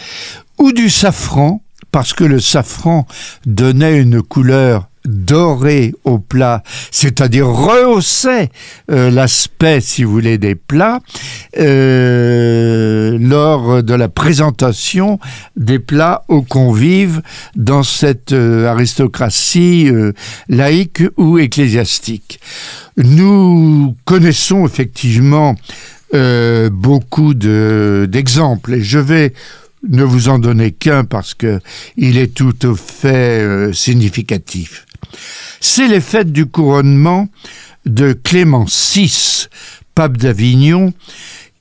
[0.59, 3.07] ou du safran, parce que le safran
[3.47, 8.49] donnait une couleur doré au plat, c'est-à-dire rehaussait
[8.91, 11.01] euh, l'aspect, si vous voulez, des plats
[11.59, 15.19] euh, lors de la présentation
[15.57, 17.21] des plats aux convives
[17.55, 19.91] dans cette euh, aristocratie
[20.49, 22.41] laïque ou ecclésiastique.
[22.97, 25.55] Nous connaissons effectivement
[26.71, 29.33] beaucoup d'exemples et je vais
[29.89, 31.59] ne vous en donner qu'un parce que
[31.97, 34.84] il est tout au fait significatif
[35.61, 37.29] c'est les fêtes du couronnement
[37.87, 39.49] de Clément VI,
[39.95, 40.93] pape d'Avignon,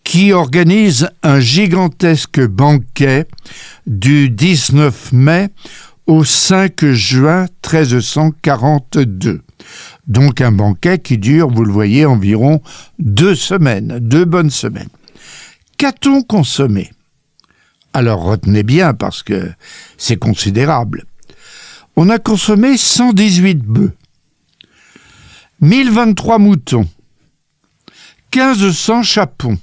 [0.04, 3.28] qui organise un gigantesque banquet
[3.88, 5.50] du 19 mai
[6.08, 9.42] au 5 juin 1342.
[10.08, 12.62] Donc un banquet qui dure, vous le voyez, environ
[13.00, 14.90] deux semaines, deux bonnes semaines.
[15.78, 16.92] Qu'a-t-on consommé?
[17.94, 19.52] Alors retenez bien parce que
[19.98, 21.06] c'est considérable
[21.96, 23.94] on a consommé 118 bœufs,
[25.62, 26.86] 1023 moutons,
[28.36, 29.58] 1500 chapons,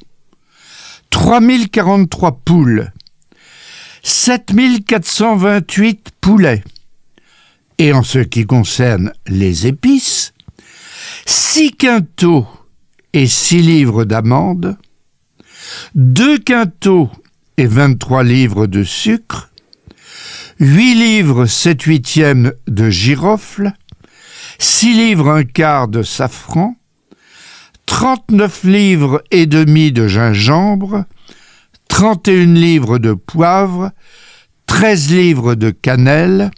[1.11, 2.93] 3043 poules,
[4.03, 6.63] 7428 poulets.
[7.79, 10.33] Et en ce qui concerne les épices,
[11.27, 12.47] 6 quintaux
[13.13, 14.77] et 6 livres d'amandes,
[15.95, 17.11] 2 quintaux
[17.57, 19.50] et 23 livres de sucre,
[20.61, 23.73] 8 livres 7 huitièmes de girofle,
[24.59, 26.77] 6 livres un quart de safran,
[27.87, 31.07] 39 livres et demi de gingembre,
[31.89, 33.93] 31 livres de poivre,
[34.67, 36.51] 13 livres de cannelle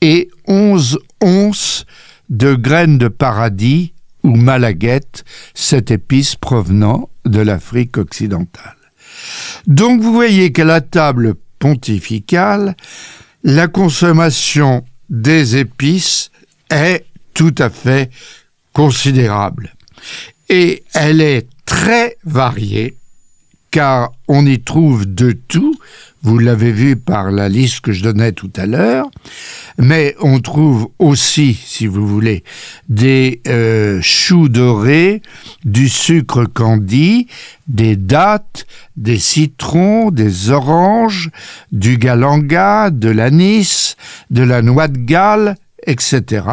[0.00, 1.86] et 11 onces
[2.28, 5.22] de graines de paradis ou malaguette,
[5.54, 8.76] cette épice provenant de l'Afrique occidentale.
[9.68, 12.76] Donc vous voyez qu'à la table pontificale,
[13.44, 16.32] la consommation des épices
[16.68, 18.10] est tout à fait
[18.72, 19.72] considérable.
[20.48, 22.96] Et elle est très variée,
[23.70, 25.78] car on y trouve de tout,
[26.22, 29.10] vous l'avez vu par la liste que je donnais tout à l'heure,
[29.78, 32.44] mais on trouve aussi, si vous voulez,
[32.88, 35.22] des euh, choux dorés,
[35.64, 37.26] du sucre candi,
[37.66, 41.30] des dattes, des citrons, des oranges,
[41.72, 43.96] du galanga, de l'anis,
[44.30, 45.56] de la noix de Galles,
[45.86, 46.46] etc.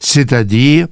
[0.00, 0.88] C'est-à-dire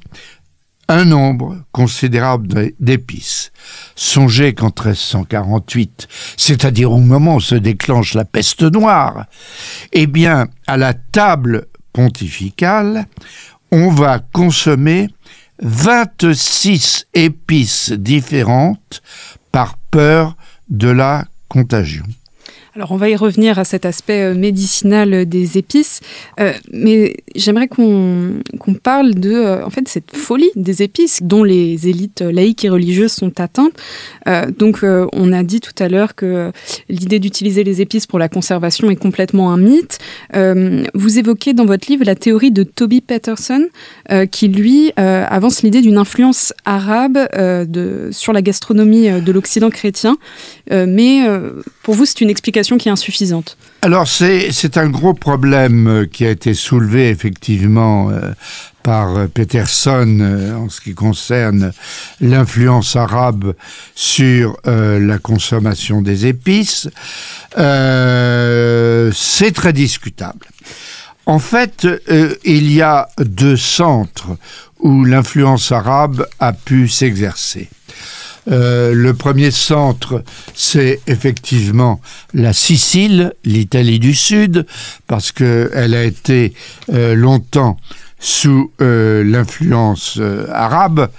[0.89, 3.53] un nombre considérable d'épices.
[3.95, 9.27] Songez qu'en 1348, c'est-à-dire au moment où se déclenche la peste noire,
[9.93, 13.07] eh bien, à la table pontificale,
[13.71, 15.09] on va consommer
[15.63, 19.03] 26 épices différentes
[19.53, 20.37] par peur
[20.69, 22.05] de la contagion.
[22.77, 26.01] Alors on va y revenir à cet aspect euh, médicinal des épices,
[26.41, 28.43] euh, mais j'aimerais qu'on
[28.83, 33.13] parle de euh, en fait cette folie des épices dont les élites laïques et religieuses
[33.13, 33.75] sont atteintes.
[34.59, 36.51] donc on a dit tout à l'heure que
[36.89, 39.99] l'idée d'utiliser les épices pour la conservation est complètement un mythe.
[40.95, 43.69] vous évoquez dans votre livre la théorie de Toby Peterson
[44.31, 50.17] qui lui avance l'idée d'une influence arabe de, sur la gastronomie de l'Occident chrétien,
[50.71, 51.27] mais
[51.85, 56.27] pour vous c'est une explication qui est insuffisante Alors c'est un gros problème euh, qui
[56.27, 58.33] a été soulevé effectivement euh,
[58.83, 61.73] par euh, Peterson en ce qui concerne
[62.21, 63.55] l'influence arabe
[63.95, 66.89] sur la consommation des épices.
[67.55, 70.47] c'est très discutable.
[71.27, 71.87] En fait,
[72.45, 74.37] il y a deux centres
[74.81, 77.69] où l'influence arabe a pu s'exercer.
[78.51, 80.23] Euh, le premier centre,
[80.55, 82.01] c'est effectivement
[82.33, 84.67] la Sicile, l'Italie du Sud,
[85.07, 86.53] parce qu'elle a été
[86.93, 87.79] euh, longtemps
[88.19, 91.11] sous euh, l'influence arabe.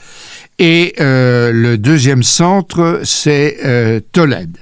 [0.57, 4.57] Et le deuxième centre, c'est Tolède.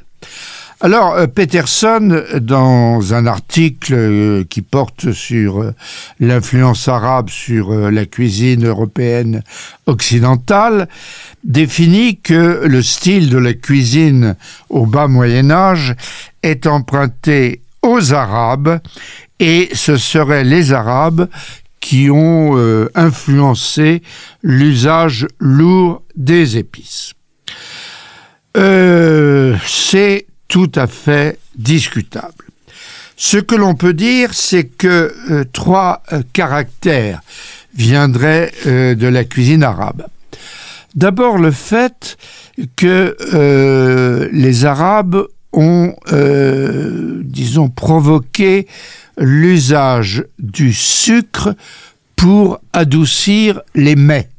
[0.86, 5.74] Alors, euh, Peterson, dans un article euh, qui porte sur euh,
[6.20, 9.44] l'influence arabe sur la cuisine européenne
[9.86, 10.90] occidentale,
[11.46, 14.36] définit que le style de la cuisine
[14.68, 15.96] au bas Moyen Âge
[16.44, 18.82] est emprunté aux Arabes
[19.40, 21.30] et ce seraient les Arabes
[21.80, 22.58] qui ont
[22.96, 24.02] influencé
[24.42, 27.14] l'usage lourd des épices.
[28.56, 32.46] c'est tout à fait discutable.
[33.18, 37.22] Ce que l'on peut dire, c'est que euh, trois euh, caractères
[37.74, 40.06] viendraient euh, de la cuisine arabe.
[40.94, 42.18] D'abord le fait
[42.76, 43.18] que
[44.32, 45.96] les Arabes ont,
[47.24, 48.68] disons, provoqué
[49.18, 51.56] l'usage du sucre
[52.16, 54.30] pour adoucir les mets.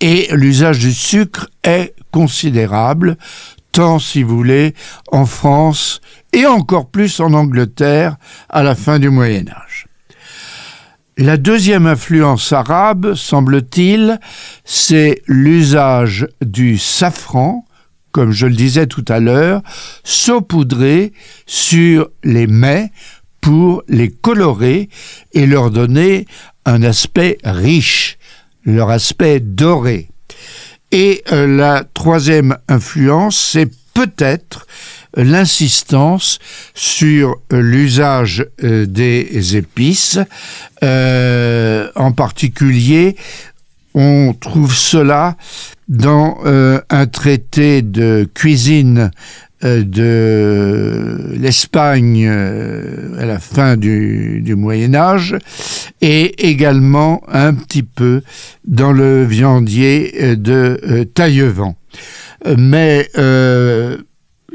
[0.00, 3.18] Et l'usage du sucre est considérable,
[3.98, 4.74] si vous voulez,
[5.12, 6.00] en France
[6.32, 8.16] et encore plus en Angleterre
[8.48, 9.86] à la fin du Moyen Âge.
[11.18, 14.18] La deuxième influence arabe, semble-t-il,
[14.64, 17.66] c'est l'usage du safran,
[18.12, 19.60] comme je le disais tout à l'heure,
[20.04, 21.12] saupoudré
[21.44, 22.92] sur les mets
[23.42, 24.88] pour les colorer
[25.32, 26.24] et leur donner
[26.64, 28.16] un aspect riche,
[28.64, 30.08] leur aspect doré.
[30.98, 34.66] Et euh, la troisième influence, c'est peut-être
[35.14, 36.38] l'insistance
[36.72, 40.18] sur euh, l'usage euh, des épices.
[40.82, 43.14] en particulier,
[43.92, 45.36] on trouve cela
[45.86, 46.38] dans
[46.90, 49.10] un traité de cuisine
[49.82, 55.36] de l'Espagne euh, à la fin du, Moyen Âge
[56.00, 58.22] et également un petit peu
[58.66, 61.76] dans le viandier euh, de Taillevent.
[62.56, 63.08] Mais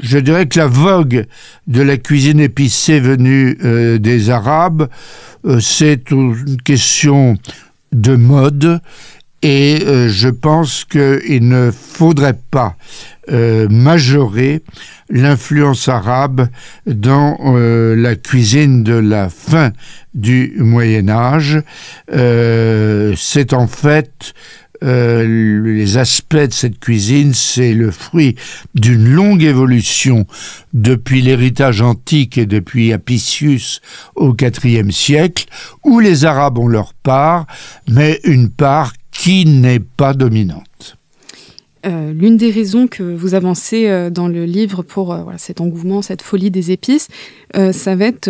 [0.02, 1.26] je dirais que la vogue
[1.66, 4.88] de la cuisine épicée venue euh, des Arabes,
[5.46, 7.36] euh, c'est une question
[7.92, 8.80] de mode
[9.42, 12.76] et euh, je pense qu'il ne faudrait pas
[13.70, 14.62] majorer
[15.08, 16.48] l'influence arabe
[16.86, 19.70] dans la cuisine de la fin
[20.12, 21.62] du Moyen Âge.
[22.08, 24.34] c'est en fait
[24.82, 28.34] euh, les aspects de cette cuisine, c'est le fruit
[28.74, 30.26] d'une longue évolution
[30.72, 33.80] depuis l'héritage antique et depuis Apicius
[34.16, 35.46] au IVe siècle,
[35.84, 37.46] où les Arabes ont leur part,
[37.88, 38.92] mais une part
[39.22, 40.96] qui n'est pas dominante.
[41.86, 46.22] Euh, l'une des raisons que vous avancez euh, dans le livre pour cet engouement, cette
[46.22, 47.06] folie des épices,
[47.54, 48.28] ça va être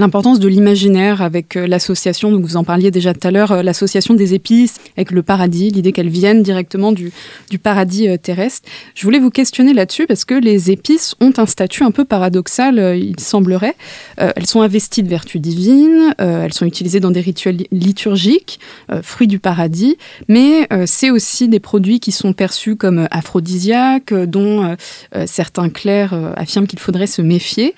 [0.00, 4.14] l'importance de l'imaginaire avec euh, l'association, vous en parliez déjà tout à l'heure, euh, l'association
[4.14, 7.12] des épices avec le paradis, l'idée qu'elles viennent directement du,
[7.50, 8.68] du paradis euh, terrestre.
[8.94, 12.96] Je voulais vous questionner là-dessus parce que les épices ont un statut un peu paradoxal,
[12.96, 13.74] il semblerait.
[14.16, 18.58] elles sont investies de vertus divines, elles sont utilisées dans des rituels liturgiques,
[19.02, 19.96] fruits du paradis,
[20.28, 24.76] mais c'est aussi des produits qui sont perçus comme aphrodisiaques, dont
[25.26, 27.74] certains clercs affirment qu'il faudrait se méfier.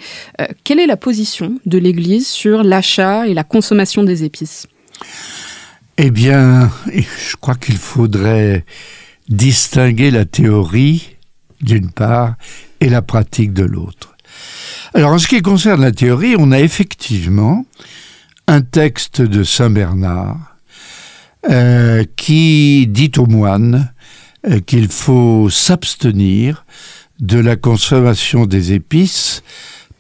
[0.65, 4.67] quelle est la position de l'Église sur l'achat et la consommation des épices
[5.99, 8.65] Eh bien, je crois qu'il faudrait
[9.29, 11.17] distinguer la théorie
[11.61, 12.35] d'une part
[12.81, 14.17] et la pratique de l'autre.
[14.95, 17.65] Alors en ce qui concerne la théorie, on a effectivement
[18.47, 20.37] un texte de Saint Bernard
[21.51, 23.93] euh, qui dit aux moines
[24.49, 26.65] euh, qu'il faut s'abstenir
[27.21, 29.43] de la consommation des épices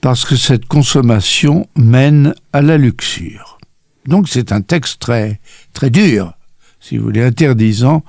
[0.03, 3.59] parce que cette consommation mène à la luxure.
[4.07, 5.41] Donc c'est un texte très,
[5.73, 6.35] très dur,
[6.81, 8.05] si vous voulez, interdisant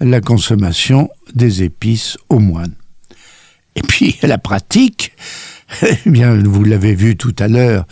[0.00, 2.74] la consommation des épices aux moines.
[3.74, 5.12] Et puis la pratique,
[5.82, 7.86] eh bien, vous l'avez vu tout à l'heure,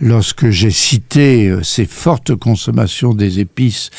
[0.00, 3.90] lorsque j'ai cité euh, ces fortes consommations des épices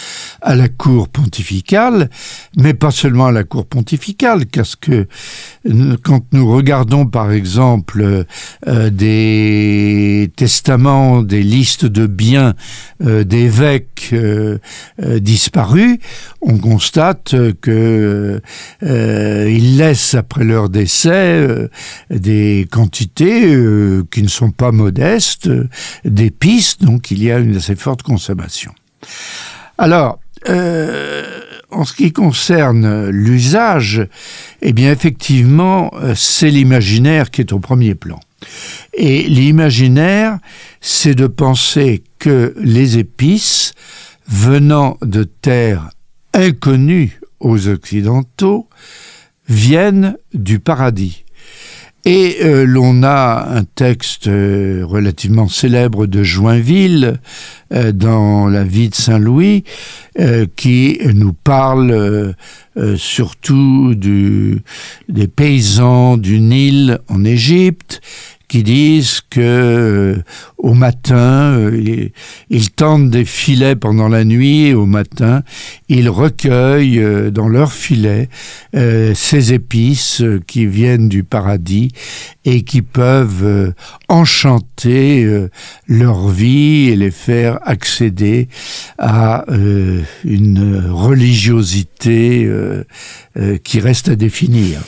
[0.41, 2.09] à la cour pontificale,
[2.57, 5.07] mais pas seulement à la cour pontificale, parce que
[5.69, 8.25] euh, quand nous regardons par exemple
[8.67, 12.53] euh, des testaments, des listes de biens
[12.99, 14.13] d'évêques
[14.99, 15.97] disparus,
[16.41, 18.41] on constate que
[18.81, 21.47] ils laissent après leur décès
[22.11, 25.49] des quantités qui ne sont pas modestes
[26.05, 28.73] d'épices, donc il y a une assez forte consommation.
[29.77, 30.19] Alors,
[30.49, 31.23] euh,
[31.69, 34.07] en ce qui concerne l'usage,
[34.61, 38.19] eh bien effectivement, euh, c'est l'imaginaire qui est au premier plan.
[38.93, 40.39] Et l'imaginaire,
[40.81, 43.73] c'est de penser que les épices,
[44.27, 45.89] venant de terres
[46.33, 48.67] inconnues aux Occidentaux,
[49.47, 51.23] viennent du paradis.
[52.03, 57.19] Et euh, l'on a un texte euh, relativement célèbre de Joinville
[57.73, 59.63] euh, dans la vie de Saint-Louis
[60.57, 62.35] qui nous parle
[62.97, 64.61] surtout du,
[65.07, 68.01] des paysans du Nil en Égypte
[68.51, 70.23] qui disent que euh,
[70.57, 72.09] au matin, euh,
[72.49, 75.41] ils, tendent des filets pendant la nuit et au matin,
[75.87, 78.27] ils recueillent euh, dans leurs filets
[78.73, 81.93] ces épices qui viennent du paradis
[82.43, 83.73] et qui peuvent
[84.09, 85.47] enchanter
[85.87, 88.47] leur vie et les faire accéder
[88.97, 89.45] à
[90.23, 92.49] une religiosité
[93.63, 94.79] qui reste à définir.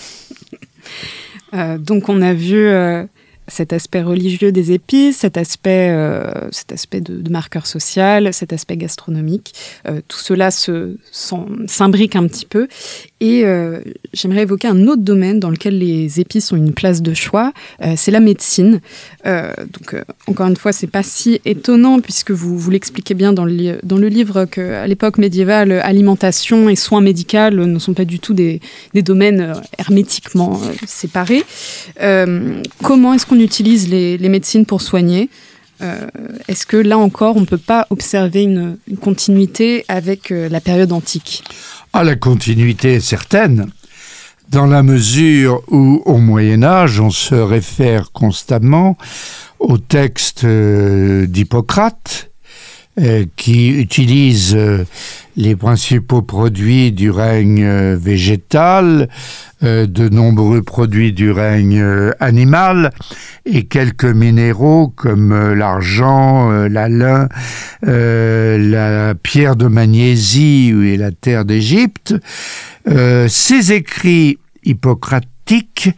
[1.80, 2.66] donc on a vu
[3.48, 8.78] cet aspect religieux des épices, cet aspect, euh, cet aspect de, marqueur social, cet aspect
[8.78, 9.54] gastronomique.
[9.88, 12.68] Euh, tout cela s'imbrique un petit peu.
[13.20, 13.80] Et euh,
[14.14, 17.54] j'aimerais évoquer un autre domaine dans lequel les épices ont une place de choix,
[17.96, 18.82] c'est la médecine.
[19.26, 19.96] Donc,
[20.28, 23.98] encore une fois, c'est pas si étonnant puisque vous, vous l'expliquez bien dans le, dans
[23.98, 28.60] le livre qu'à l'époque médiévale, alimentation et soins médicaux ne sont pas du tout des,
[28.94, 31.44] des domaines hermétiquement séparés.
[32.84, 35.30] comment est-ce qu'on utilise les, médecines pour soigner?
[35.82, 36.08] Euh,
[36.48, 40.92] est-ce que là encore, on ne peut pas observer une, continuité avec euh, la période
[40.92, 41.44] antique?
[41.94, 43.68] Ah, la continuité est certaine,
[44.54, 48.98] dans la mesure où, au Moyen Âge, on se réfère constamment
[49.60, 52.30] au texte euh, d'Hippocrate,
[53.36, 54.56] qui utilise
[55.36, 59.10] les principaux produits du règne euh, végétal,
[59.64, 62.92] euh, de nombreux produits du règne euh, animal
[63.46, 67.28] et quelques minéraux comme l'argent, la lin,
[67.82, 72.16] la pierre de Magnésie et la terre d'Égypte.
[72.86, 75.90] ces écrits hippocratiques hippocratique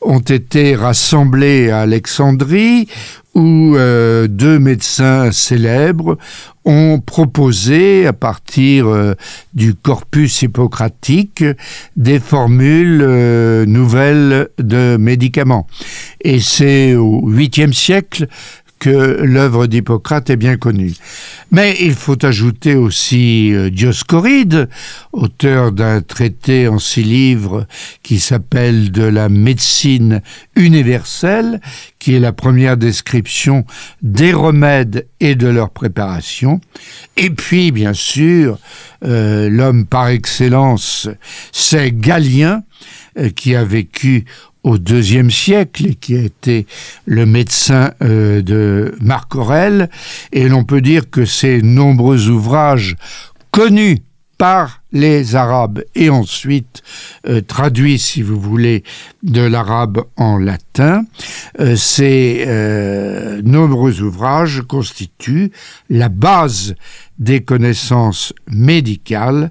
[0.00, 2.88] ont été rassemblés à Alexandrie
[3.34, 6.18] où euh, deux médecins célèbres
[6.64, 9.14] ont proposé, à partir euh,
[9.54, 11.42] du corpus hippocratique,
[11.96, 15.66] des formules euh, nouvelles de médicaments.
[16.20, 18.28] Et c'est au 8e siècle
[18.82, 20.92] que l'œuvre d'Hippocrate est bien connue.
[21.52, 24.68] Mais il faut ajouter aussi euh, Dioscoride,
[25.12, 27.68] auteur d'un traité en six livres
[28.02, 30.20] qui s'appelle De la médecine
[30.56, 31.60] universelle,
[32.00, 33.64] qui est la première description
[34.02, 36.60] des remèdes et de leur préparation.
[37.16, 38.58] Et puis, bien sûr,
[39.04, 41.08] euh, l'homme par excellence,
[41.52, 42.64] c'est Galien,
[43.16, 44.24] euh, qui a vécu
[44.62, 46.66] au deuxième siècle et qui a été
[47.06, 49.90] le médecin euh, de Marc Aurèle.
[50.32, 52.96] Et l'on peut dire que ces nombreux ouvrages
[53.50, 53.98] connus
[54.38, 56.82] par les Arabes et ensuite
[57.26, 58.84] euh, traduits, si vous voulez,
[59.22, 61.04] de l'arabe en latin.
[61.60, 62.44] Euh, ces
[63.44, 65.52] nombreux ouvrages constituent
[65.88, 66.74] la base
[67.18, 69.50] des connaissances médicales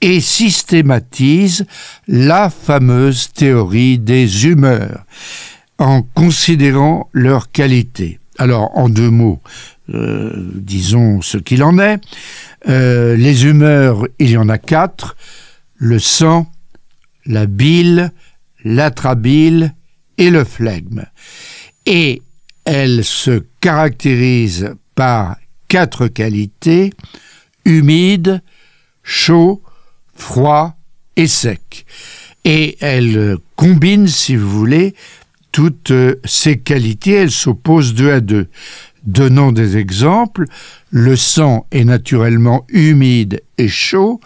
[0.00, 1.66] et systématise
[2.06, 5.04] la fameuse théorie des humeurs
[5.78, 8.18] en considérant leur qualité.
[8.38, 9.40] Alors, en deux mots,
[9.90, 12.00] euh, disons ce qu'il en est.
[12.66, 15.16] Euh, les humeurs, il y en a quatre.
[15.76, 16.50] Le sang,
[17.24, 18.12] la bile,
[18.64, 19.74] l'atrabile
[20.16, 21.04] et le flegme.
[21.86, 22.22] Et
[22.64, 25.36] elles se caractérisent par
[25.68, 26.92] quatre qualités,
[27.64, 28.42] humide,
[29.02, 29.62] chaud,
[30.14, 30.76] froid
[31.16, 31.86] et sec.
[32.44, 34.94] Et elle combine, si vous voulez,
[35.52, 35.92] toutes
[36.24, 38.48] ces qualités, elles s'opposent deux à deux.
[39.04, 40.44] Donnant des exemples,
[40.90, 44.20] le sang est naturellement humide et chaud,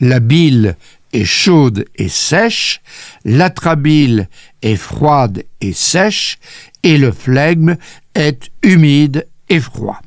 [0.00, 0.76] la bile
[1.12, 2.80] est chaude et sèche,
[3.24, 4.28] l'atrabile
[4.62, 6.38] est froide et sèche,
[6.82, 7.76] et le flegme
[8.14, 10.00] est humide et froid.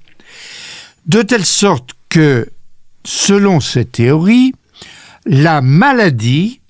[1.05, 2.49] De telle sorte que,
[3.03, 4.53] selon cette théorie,
[5.25, 6.61] la maladie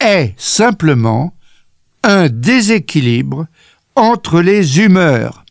[0.00, 1.34] est simplement
[2.02, 3.46] un déséquilibre
[3.96, 5.43] entre les humeurs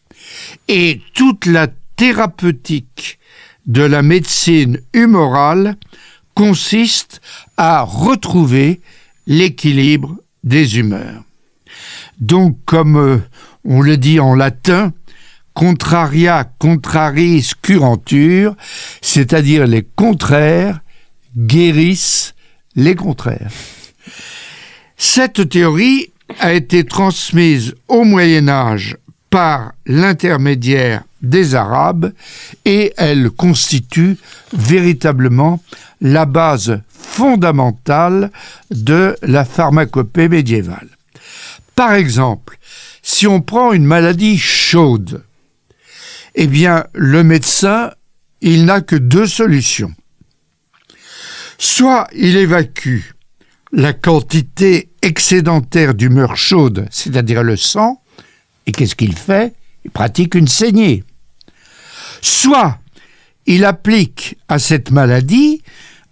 [0.67, 3.19] et toute la thérapeutique
[3.65, 5.77] de la médecine humorale
[6.35, 7.21] consiste
[7.57, 8.81] à retrouver
[9.27, 11.23] l'équilibre des humeurs.
[12.19, 13.17] Donc, comme euh,
[13.63, 14.91] on le dit en latin,
[15.53, 18.55] contraria contraris curantur,
[19.01, 20.79] c'est-à-dire les contraires
[21.37, 22.33] guérissent
[22.75, 23.51] les contraires.
[24.97, 26.07] Cette théorie
[26.39, 28.97] a été transmise au Moyen Âge
[29.33, 32.13] par l'intermédiaire des Arabes
[32.65, 34.15] et elle constitue
[34.55, 35.59] véritablement
[36.01, 38.31] la base fondamentale
[38.69, 40.87] de la pharmacopée médiévale.
[41.73, 42.59] Par exemple,
[43.01, 45.23] si on prend une maladie chaude,
[46.35, 47.89] eh bien, le médecin,
[48.41, 49.95] il n'a que deux solutions.
[51.57, 53.01] Soit il évacue
[53.71, 58.02] la quantité excédentaire d'humeur chaude, c'est-à-dire le sang,
[58.65, 59.53] et qu'est-ce qu'il fait?
[59.85, 61.03] Il pratique une saignée.
[62.21, 62.79] Soit
[63.45, 65.61] il applique à cette maladie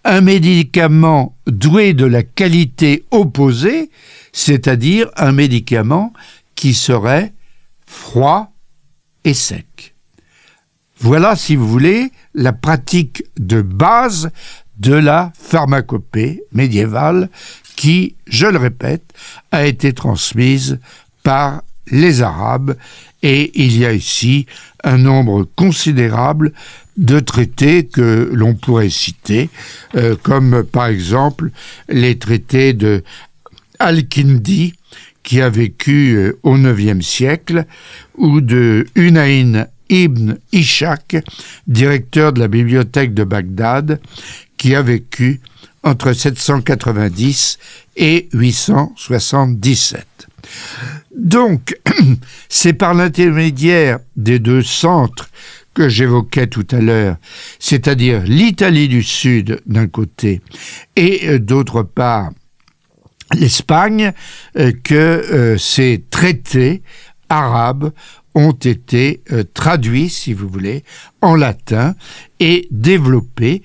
[0.04, 3.90] un médicament doué de la qualité opposée,
[4.34, 6.12] c'est-à-dire un médicament
[6.56, 7.34] qui serait
[7.86, 8.52] froid
[9.24, 9.96] et sec.
[10.98, 14.32] Voilà, si vous voulez, la pratique de base
[14.78, 17.30] de la pharmacopée médiévale
[17.76, 19.14] qui, je le répète,
[19.52, 20.80] a été transmise
[21.24, 22.76] par les Arabes
[23.24, 24.46] et il y a ici
[24.84, 26.54] un nombre considérable
[26.98, 29.50] de traités que l'on pourrait citer,
[29.96, 31.52] euh, comme par exemple
[31.88, 33.04] les traités de
[33.80, 34.74] Al-Kindi,
[35.24, 37.66] qui a vécu euh, au IXe siècle,
[38.18, 41.18] ou de Unayn Ibn Ishaq,
[41.68, 44.02] directeur de la bibliothèque de Bagdad,
[44.58, 45.42] qui a vécu
[45.84, 47.58] entre 790
[47.98, 50.28] et 877.
[51.22, 51.78] Donc,
[52.50, 55.30] c'est par l'intermédiaire des deux centres
[55.76, 57.18] que j'évoquais tout à l'heure,
[57.60, 60.42] c'est-à-dire l'Italie du Sud d'un côté
[60.96, 62.32] et euh, d'autre part
[63.36, 64.14] l'Espagne,
[64.58, 66.82] euh, que euh, ces traités
[67.30, 67.94] arabes
[68.34, 69.22] ont été
[69.54, 70.84] traduits, si vous voulez,
[71.22, 71.96] en latin
[72.40, 73.62] et développé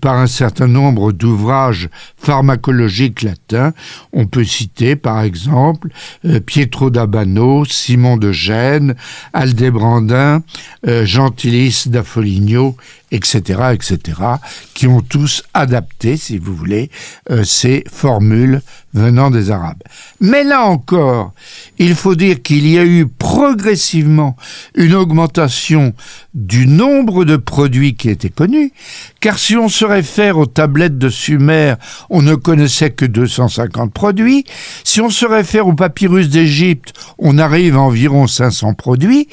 [0.00, 3.72] par un certain nombre d'ouvrages pharmacologiques latins.
[4.12, 5.88] On peut citer par exemple
[6.24, 8.94] euh, Pietro d'Abano, Simon de Gênes,
[9.32, 10.44] Aldébrandin,
[10.86, 12.76] euh, Gentilis da Foligno,
[13.10, 13.98] etc., etc.,
[14.74, 16.90] qui ont tous adapté, si vous voulez,
[17.30, 18.62] euh, ces formules
[18.94, 19.82] venant des Arabes.
[20.20, 21.32] Mais là encore,
[21.78, 24.36] il faut dire qu'il y a eu progressivement
[24.74, 25.94] une augmentation
[26.34, 28.72] du nombre de produits qui étaient connus,
[29.20, 31.74] car si on se réfère aux tablettes de Sumer,
[32.08, 34.44] on ne connaissait que 250 produits,
[34.84, 39.28] si on se réfère aux papyrus d'Égypte, on arrive à environ 500 produits,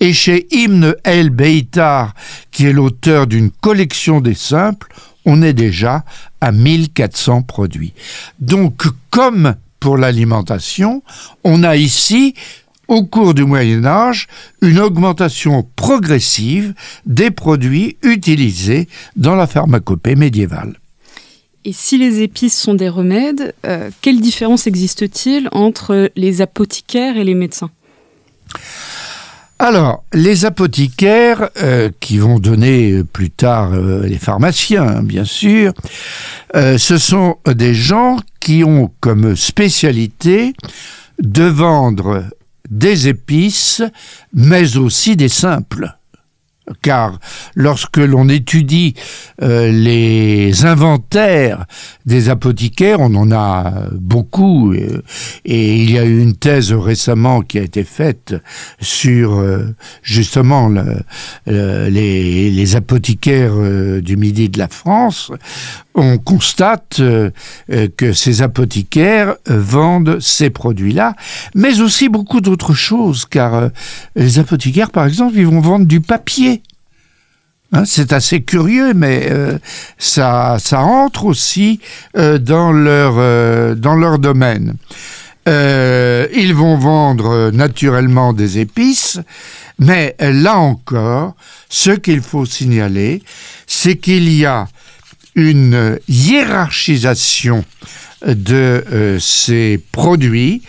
[0.00, 2.14] et chez Ibn el-Beitar,
[2.50, 4.88] qui est l'auteur d'une collection des simples,
[5.24, 6.04] on est déjà
[6.40, 7.92] à 1400 produits.
[8.40, 11.02] Donc, comme pour l'alimentation,
[11.44, 12.34] on a ici
[12.88, 14.26] au cours du Moyen Âge
[14.62, 16.74] une augmentation progressive
[17.06, 20.74] des produits utilisés dans la pharmacopée médiévale.
[21.64, 27.24] Et si les épices sont des remèdes, euh, quelle différence existe-t-il entre les apothicaires et
[27.24, 27.70] les médecins?
[29.58, 35.74] Alors, les apothicaires, euh, qui vont donner plus tard euh, les pharmaciens, hein, bien sûr,
[36.54, 40.54] ce sont des gens qui ont comme spécialité
[41.20, 42.24] de vendre
[42.70, 43.82] des épices,
[44.32, 45.98] mais aussi des simples
[46.82, 47.18] car
[47.54, 48.94] lorsque l'on étudie
[49.42, 51.66] euh, les inventaires
[52.06, 55.02] des apothicaires, on en a beaucoup, euh,
[55.44, 58.34] et, il y a eu une thèse récemment qui a été faite
[58.80, 60.68] sur euh, justement
[61.46, 63.54] les, les, apothicaires
[64.00, 65.32] du midi de la France.
[65.98, 67.00] On constate
[67.96, 71.14] que ces apothicaires vendent ces produits-là,
[71.54, 73.70] mais aussi beaucoup d'autres choses, car
[74.16, 76.62] les apothicaires, par exemple, ils vont vendre du papier
[77.72, 79.58] Hein, c'est assez curieux, mais euh,
[79.98, 81.80] ça, ça entre aussi
[82.16, 84.76] euh, dans, leur, euh, dans leur domaine.
[85.46, 89.20] ils vont vendre naturellement des épices,
[89.78, 91.34] mais là encore,
[91.68, 93.22] ce qu'il faut signaler,
[93.66, 94.66] c'est qu'il y a
[95.38, 97.64] une hiérarchisation
[98.26, 100.62] de ces produits,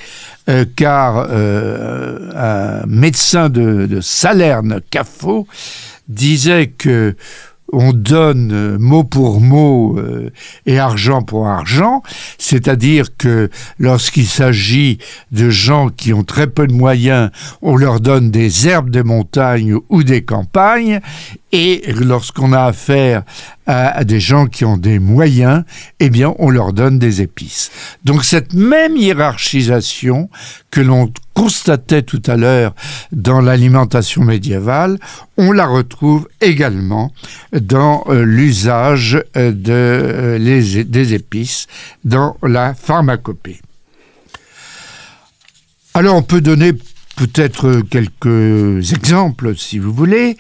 [0.76, 5.48] car un médecin de, de Salerne, Cafo,
[6.08, 7.16] disait que
[7.72, 10.32] on donne euh, mot pour mot euh,
[10.66, 12.02] et argent pour argent,
[12.38, 14.98] c'est-à-dire que lorsqu'il s'agit
[15.32, 17.30] de gens qui ont très peu de moyens,
[17.62, 21.00] on leur donne des herbes de montagne ou des campagnes,
[21.52, 23.24] et lorsqu'on a affaire
[23.66, 25.64] à des gens qui ont des moyens,
[26.00, 27.70] eh bien, on leur donne des épices.
[28.04, 30.30] Donc cette même hiérarchisation
[30.72, 32.74] que l'on constatait tout à l'heure
[33.12, 35.00] dans l'alimentation médiévale,
[35.38, 37.14] on la retrouve également
[37.54, 41.68] dans euh, l'usage euh, euh, des épices
[42.04, 43.62] dans la pharmacopée.
[45.94, 46.74] Alors on peut donner
[47.16, 50.38] peut-être quelques exemples si vous voulez.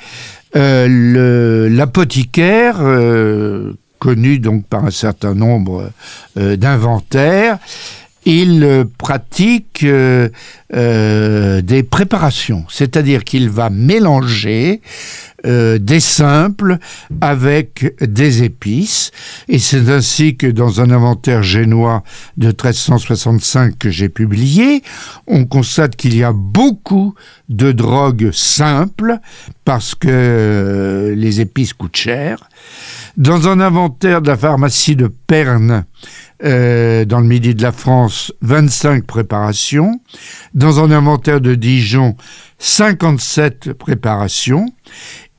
[0.55, 5.91] Euh, l'apothicaire, euh, connu donc par un certain nombre
[6.37, 7.59] euh, d'inventaires,
[8.25, 14.81] il pratique des préparations, c'est-à-dire qu'il va mélanger
[15.45, 16.79] euh, des simples
[17.21, 19.11] avec des épices.
[19.47, 22.03] Et c'est ainsi que dans un inventaire génois
[22.35, 24.83] de 1365 que j'ai publié,
[25.27, 27.13] on constate qu'il y a beaucoup
[27.47, 29.19] de drogues simples
[29.63, 32.49] parce que euh, les épices coûtent cher.
[33.15, 35.85] Dans un inventaire de la pharmacie de Perne,
[36.43, 39.99] euh, dans le midi de la France, 25 préparations.
[40.53, 42.15] Dans un inventaire de Dijon,
[42.59, 44.65] 57 préparations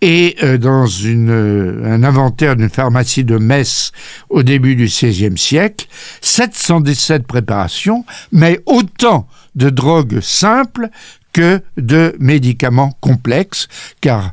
[0.01, 3.93] et euh, dans euh, un inventaire d'une pharmacie de Metz
[4.29, 5.87] au début du XVIe siècle,
[6.21, 10.89] 717 préparations, mais autant de drogues simples
[11.33, 13.69] que de médicaments complexes,
[14.01, 14.33] car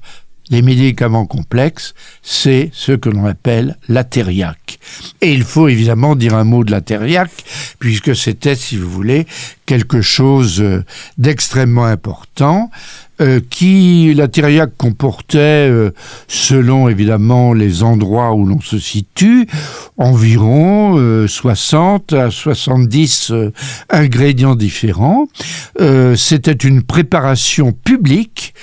[0.50, 4.80] les médicaments complexes, c'est ce que l'on appelle la thériaque.
[5.22, 7.44] Et il faut évidemment dire un mot de la thériaque,
[7.80, 9.28] puisque c'était, si vous voulez,
[9.66, 10.84] quelque chose euh,
[11.18, 12.72] d'extrêmement important.
[13.20, 15.90] Euh, qui la Thériaque comportait, euh,
[16.28, 19.48] selon évidemment les endroits où l'on se situe,
[19.98, 23.34] environ 60 à 70
[23.90, 25.28] ingrédients différents.
[26.16, 28.54] C'était une préparation publique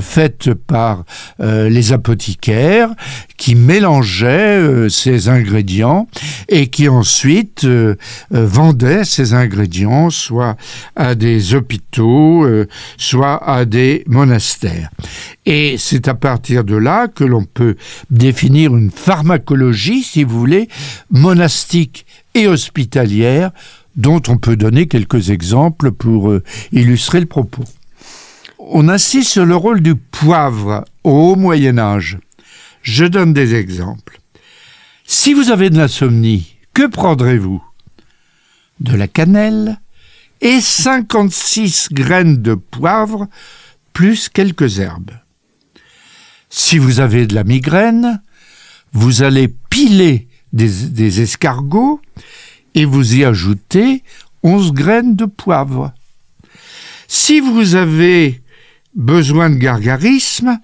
[0.00, 1.04] faite par
[1.38, 2.90] les apothicaires
[3.36, 6.08] qui mélangeaient ces ingrédients
[6.48, 7.66] et qui ensuite
[8.30, 10.56] vendaient ces ingrédients soit
[10.96, 12.46] à des hôpitaux,
[12.96, 14.90] soit à des des monastères.
[15.46, 17.76] Et c'est à partir de là que l'on peut
[18.10, 20.68] définir une pharmacologie, si vous voulez,
[21.10, 23.50] monastique et hospitalière,
[23.96, 26.42] dont on peut donner quelques exemples pour euh,
[26.72, 27.64] illustrer le propos.
[28.58, 32.18] On insiste sur le rôle du poivre au Moyen Âge.
[32.82, 34.20] Je donne des exemples.
[35.04, 37.62] Si vous avez de l'insomnie, que prendrez-vous?
[38.80, 39.80] De la cannelle
[40.40, 43.26] et 56 graines de poivre
[44.32, 45.12] quelques herbes.
[46.50, 48.22] Si vous avez de la migraine,
[48.92, 52.00] vous allez piler des, des escargots
[52.74, 54.02] et vous y ajoutez
[54.42, 55.92] 11 graines de poivre.
[57.06, 58.40] Si vous avez
[58.94, 60.58] besoin de gargarisme,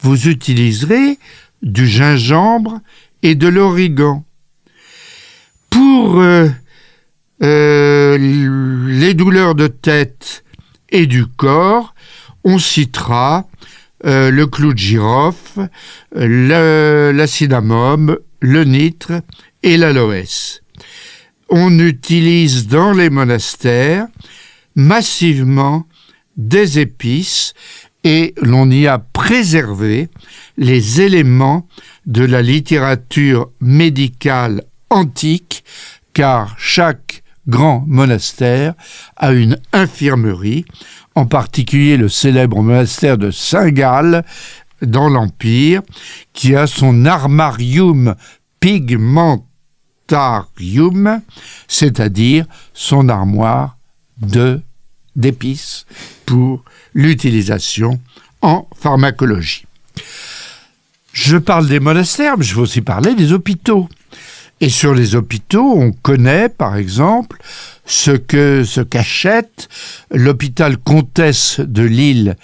[0.00, 1.18] vous utiliserez
[1.62, 2.80] du gingembre
[3.22, 4.24] et de l'origan.
[5.68, 6.48] Pour euh,
[7.42, 10.44] euh, les douleurs de tête
[10.90, 11.94] et du corps,
[12.44, 13.48] on citera
[14.06, 15.68] euh, le clou de girofle,
[16.14, 19.12] le, la cinnamome, le nitre
[19.62, 20.62] et l'aloès.
[21.48, 24.06] On utilise dans les monastères
[24.74, 25.86] massivement
[26.36, 27.54] des épices
[28.04, 30.08] et l'on y a préservé
[30.56, 31.66] les éléments
[32.06, 35.64] de la littérature médicale antique,
[36.12, 38.74] car chaque grand monastère
[39.16, 40.64] a une infirmerie,
[41.20, 44.24] en particulier le célèbre monastère de Saint-Gall
[44.80, 45.82] dans l'Empire,
[46.32, 48.14] qui a son armarium
[48.58, 51.20] pigmentarium,
[51.68, 53.76] c'est-à-dire son armoire
[54.16, 54.62] de
[55.14, 55.84] d'épices
[56.24, 56.64] pour
[56.94, 58.00] l'utilisation
[58.40, 59.66] en pharmacologie.
[61.12, 63.90] Je parle des monastères, mais je veux aussi parler des hôpitaux.
[64.60, 67.38] Et sur les hôpitaux, on connaît, par exemple,
[67.86, 69.68] ce que ce qu'achète
[70.10, 72.36] l'hôpital Comtesse de Lille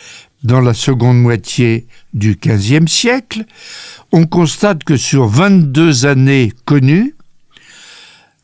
[0.43, 3.45] dans la seconde moitié du XVe siècle.
[4.13, 7.15] On constate que sur 22 années connues,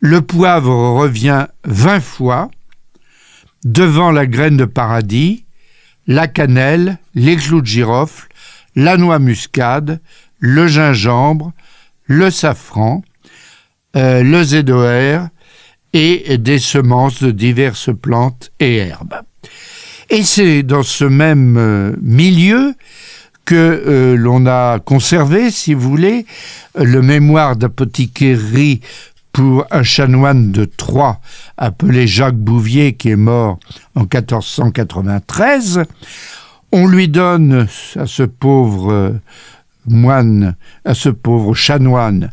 [0.00, 2.50] le poivre revient 20 fois
[3.64, 5.44] devant la graine de paradis,
[6.06, 8.28] la cannelle, les clous de girofle,
[8.74, 10.00] la noix muscade,
[10.40, 11.52] le gingembre,
[12.06, 13.02] le safran,
[13.96, 15.28] euh, le zédoère
[15.92, 19.20] et des semences de diverses plantes et herbes.
[20.08, 22.74] Et c'est dans ce même euh, milieu
[23.44, 26.24] que euh, l'on a conservé, si vous voulez,
[26.74, 28.80] le mémoire d'apothicarie
[29.32, 31.20] pour un chanoine de Troyes
[31.58, 33.58] appelé Jacques Bouvier qui est mort
[33.94, 35.82] en 1493.
[36.72, 37.66] On lui donne
[37.96, 39.14] à ce pauvre
[39.86, 42.30] moine, à ce pauvre chanoine,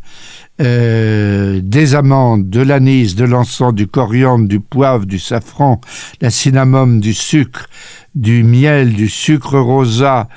[0.61, 5.79] euh, des amandes, de l'anis, de l'encens, du coriandre, du poivre, du safran,
[6.21, 7.67] la cinnamome, du sucre,
[8.15, 10.27] du miel, du sucre rosa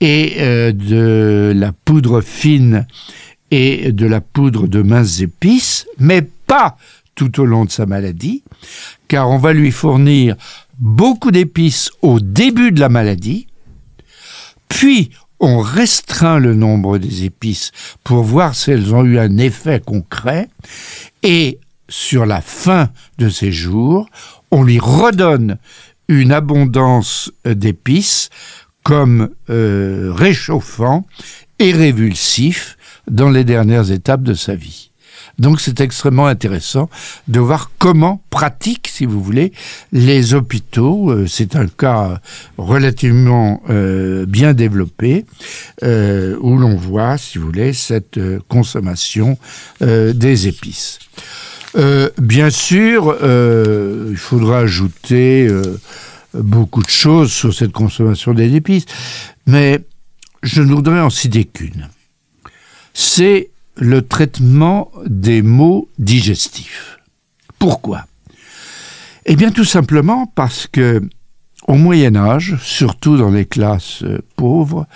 [0.00, 2.86] et euh, de la poudre fine
[3.50, 6.76] et de la poudre de minces épices, mais pas
[7.14, 8.42] tout au long de sa maladie,
[9.08, 10.36] car on va lui fournir
[10.78, 13.46] beaucoup d'épices au début de la maladie,
[14.68, 15.10] puis
[15.40, 17.72] on restreint le nombre des épices
[18.02, 20.48] pour voir si elles ont eu un effet concret,
[21.22, 21.58] et
[21.88, 24.08] sur la fin de ses jours,
[24.50, 25.58] on lui redonne
[26.08, 28.30] une abondance d'épices
[28.82, 31.06] comme euh, réchauffant
[31.58, 32.76] et révulsif
[33.10, 34.90] dans les dernières étapes de sa vie.
[35.38, 36.88] Donc c'est extrêmement intéressant
[37.28, 39.52] de voir comment pratiquent, si vous voulez,
[39.92, 41.10] les hôpitaux.
[41.10, 42.20] Euh, c'est un cas
[42.56, 45.26] relativement euh, bien développé
[45.82, 49.38] euh, où l'on voit, si vous voulez, cette consommation
[49.80, 50.98] des épices.
[52.18, 53.16] bien sûr,
[54.10, 55.48] il faudra ajouter
[56.34, 58.86] beaucoup de choses sur cette consommation des épices,
[59.46, 59.80] mais
[60.42, 61.88] je ne voudrais en citer qu'une
[62.94, 66.98] c'est le traitement des maux digestifs.
[67.58, 68.06] Pourquoi?
[69.26, 71.02] Eh bien tout simplement parce que
[71.66, 74.86] au Moyen Âge, surtout dans les classes euh, pauvres,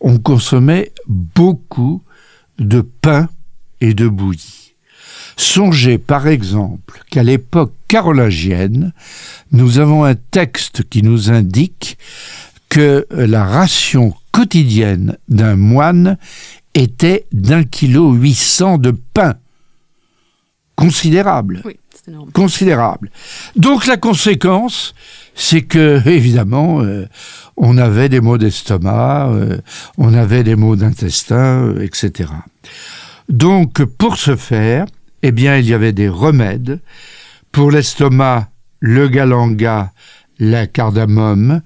[0.00, 2.02] on consommait beaucoup
[2.58, 3.28] de pain
[3.80, 4.74] et de bouillie.
[5.36, 8.92] Songez par exemple qu'à l'époque carolingienne,
[9.52, 11.96] nous avons un texte qui nous indique
[12.68, 16.18] que la ration quotidienne d'un moine
[16.74, 19.34] était d'un kilo huit cents de pain.
[20.76, 21.62] Considérable.
[21.64, 21.76] Oui,
[22.32, 23.10] Considérable.
[23.56, 24.94] Donc la conséquence,
[25.34, 27.06] c'est que, évidemment, euh,
[27.56, 29.58] on avait des maux d'estomac, euh,
[29.98, 32.30] on avait des maux d'intestin, euh, etc.
[33.28, 34.86] Donc, pour ce faire,
[35.22, 36.80] eh bien, il y avait des remèdes.
[37.52, 38.48] Pour l'estomac,
[38.80, 39.92] le galanga,
[40.38, 41.62] la cardamome,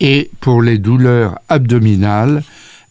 [0.00, 2.42] Et pour les douleurs abdominales,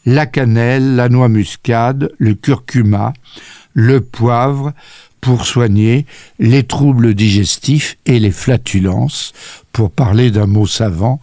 [0.05, 3.13] la cannelle, la noix muscade, le curcuma,
[3.73, 4.73] le poivre
[5.21, 6.05] pour soigner
[6.37, 9.31] les troubles digestifs et les flatulences,
[9.71, 11.21] pour parler d'un mot savant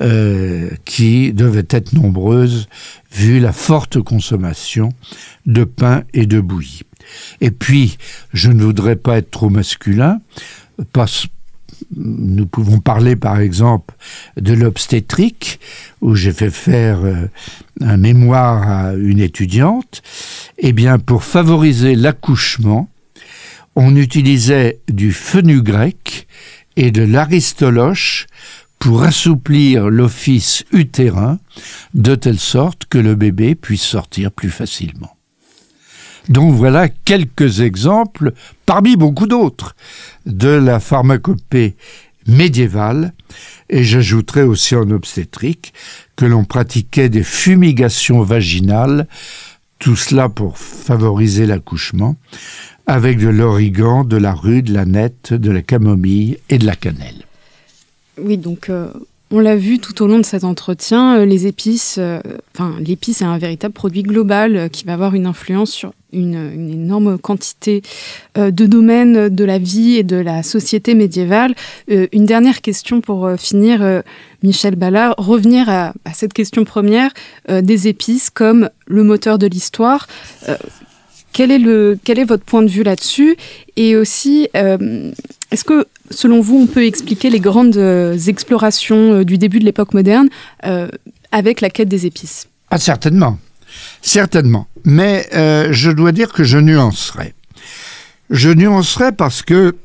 [0.00, 2.68] euh, qui devait être nombreuse
[3.12, 4.88] vu la forte consommation
[5.44, 6.82] de pain et de bouillie.
[7.42, 7.98] Et puis,
[8.32, 10.20] je ne voudrais pas être trop masculin,
[10.92, 11.26] parce
[11.96, 13.94] nous pouvons parler par exemple
[14.36, 15.60] de l'obstétrique,
[16.00, 17.26] où j'ai fait faire euh,
[17.80, 20.02] un mémoire à une étudiante.
[20.58, 22.88] Eh bien, pour favoriser l'accouchement,
[23.76, 26.26] on utilisait du fenugrec
[26.76, 28.26] et de l'aristoloche
[28.78, 31.38] pour assouplir l'office utérin
[31.94, 35.13] de telle sorte que le bébé puisse sortir plus facilement.
[36.28, 38.32] Donc voilà quelques exemples,
[38.66, 39.76] parmi beaucoup d'autres,
[40.26, 41.74] de la pharmacopée
[42.26, 43.12] médiévale,
[43.68, 45.74] et j'ajouterai aussi en obstétrique
[46.16, 49.06] que l'on pratiquait des fumigations vaginales,
[49.78, 52.16] tout cela pour favoriser l'accouchement,
[52.86, 56.76] avec de l'origan, de la rue, de la nette, de la camomille et de la
[56.76, 57.24] cannelle.
[58.18, 58.90] Oui, donc euh,
[59.34, 62.20] on l'a vu tout au long de cet entretien, euh, les épices, euh,
[62.54, 67.18] enfin l'épice est un véritable produit global qui va avoir une influence sur une, énorme
[67.18, 67.82] quantité
[68.36, 71.56] de domaines de la vie et de la société médiévale.
[71.88, 74.02] une dernière question pour finir,
[74.44, 77.10] Michel Ballard, revenir à, cette question première
[77.48, 80.06] des épices comme le moteur de l'histoire.
[81.32, 83.36] Quel quel est votre point de vue là-dessus?
[83.74, 84.48] Et aussi,
[85.54, 89.64] est-ce que selon vous, on peut expliquer les grandes euh, explorations euh, du début de
[89.64, 90.28] l'époque moderne
[90.64, 90.88] euh,
[91.30, 92.48] avec la quête des épices?
[92.70, 93.38] Ah, certainement.
[94.02, 94.66] Certainement.
[94.84, 97.34] Mais je dois dire que je nuancerai.
[98.30, 99.76] Je nuancerai parce que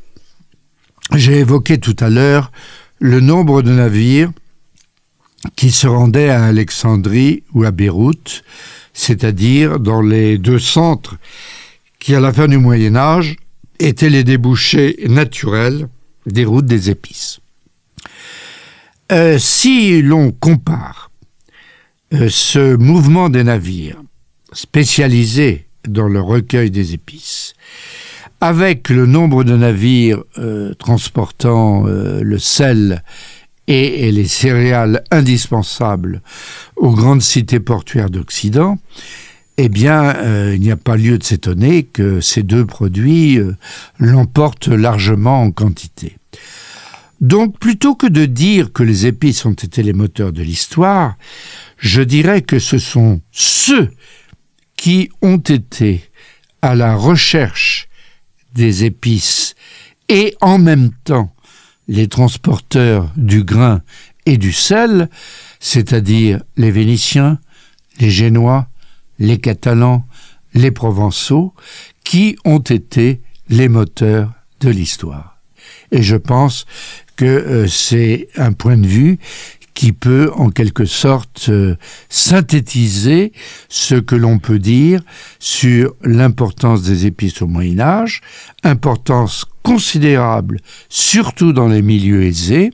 [1.14, 2.52] j'ai évoqué tout à l'heure
[3.00, 4.32] le nombre de navires
[5.56, 8.44] qui se rendaient à Alexandrie ou à Beyrouth,
[8.94, 11.18] c'est-à-dire dans les deux centres
[12.00, 13.38] qui, à la fin du Moyen Âge,
[13.80, 15.88] étaient les débouchés naturels
[16.26, 17.40] des routes des épices.
[19.12, 21.10] Euh, si l'on compare
[22.14, 24.02] euh, ce mouvement des navires
[24.54, 27.54] spécialisés dans le recueil des épices
[28.42, 33.04] avec le nombre de navires euh, transportant le sel
[33.68, 36.22] et, les céréales indispensables
[36.76, 38.78] aux grandes cités portuaires d'Occident,
[39.64, 43.40] eh bien, il n'y a pas lieu de s'étonner que ces deux produits
[43.98, 46.18] l'emportent largement en quantité.
[47.22, 51.18] Donc plutôt que de dire que les épices ont été les moteurs de l'histoire,
[51.78, 53.92] je dirais que ce sont ceux
[54.78, 56.10] qui ont été
[56.62, 57.90] à la recherche
[58.56, 59.56] des épices
[60.08, 61.36] et en même temps
[61.90, 63.82] les transporteurs du grain
[64.26, 65.10] et du sel,
[65.60, 67.40] c'est-à-dire les Vénitiens,
[68.00, 68.69] les Génois,
[69.20, 70.06] les Catalans,
[70.54, 71.54] les Provençaux,
[72.04, 75.38] qui ont été les moteurs de l'histoire.
[75.92, 76.66] Et je pense
[77.16, 79.20] que euh, c'est un point de vue
[79.80, 81.78] qui peut en quelque sorte euh,
[82.10, 83.32] synthétiser
[83.70, 85.02] ce que l'on peut dire
[85.40, 88.22] sur l'importance des épices au Moyen Âge,
[88.64, 90.60] importance considérable
[90.90, 92.72] surtout dans les milieux aisés,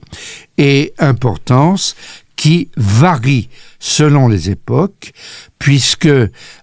[0.58, 1.96] et importance
[2.36, 5.12] qui varie selon les époques,
[5.60, 6.10] puisque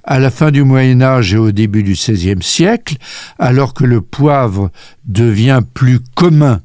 [0.04, 2.96] à la fin du Moyen Âge et au début du XVIe siècle,
[3.38, 4.70] alors que le poivre
[5.04, 6.60] devient plus commun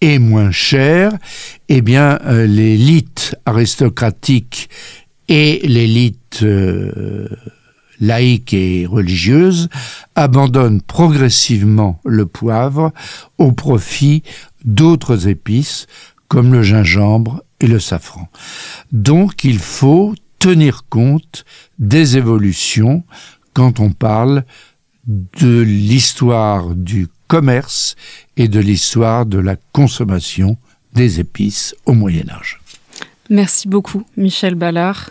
[0.00, 1.12] et moins cher,
[1.68, 4.70] eh bien, euh, l'élite aristocratique
[5.28, 7.28] et l'élite euh,
[8.00, 9.68] laïque et religieuse
[10.14, 12.92] abandonnent progressivement le poivre
[13.38, 14.22] au profit
[14.64, 15.86] d'autres épices
[16.28, 18.28] comme le gingembre et le safran.
[18.92, 21.44] Donc il faut tenir compte
[21.78, 23.04] des évolutions
[23.52, 24.44] quand on parle
[25.06, 27.96] de l'histoire du commerce
[28.36, 30.56] et de l'histoire de la consommation
[30.94, 32.60] des épices au Moyen Âge.
[33.28, 35.10] Merci beaucoup Michel Ballard.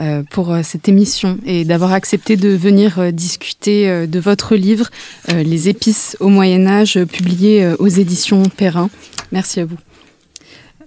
[0.00, 4.90] Euh, pour euh, cette émission et d'avoir accepté de venir euh, discuter de votre livre
[5.28, 8.90] Les épices au Moyen Âge publié aux éditions Perrin.
[9.30, 9.78] Merci à vous.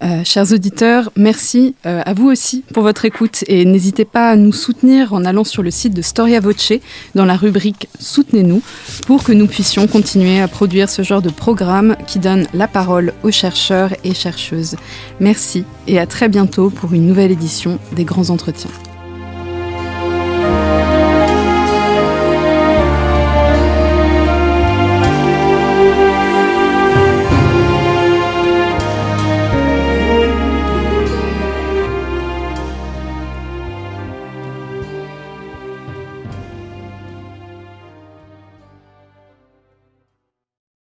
[0.03, 4.35] Euh, chers auditeurs, merci euh, à vous aussi pour votre écoute et n'hésitez pas à
[4.35, 6.73] nous soutenir en allant sur le site de Storia Voce
[7.15, 8.61] dans la rubrique Soutenez-nous
[9.07, 13.13] pour que nous puissions continuer à produire ce genre de programme qui donne la parole
[13.23, 14.75] aux chercheurs et chercheuses.
[15.19, 18.86] Merci et à très bientôt pour une nouvelle édition des grands entretiens.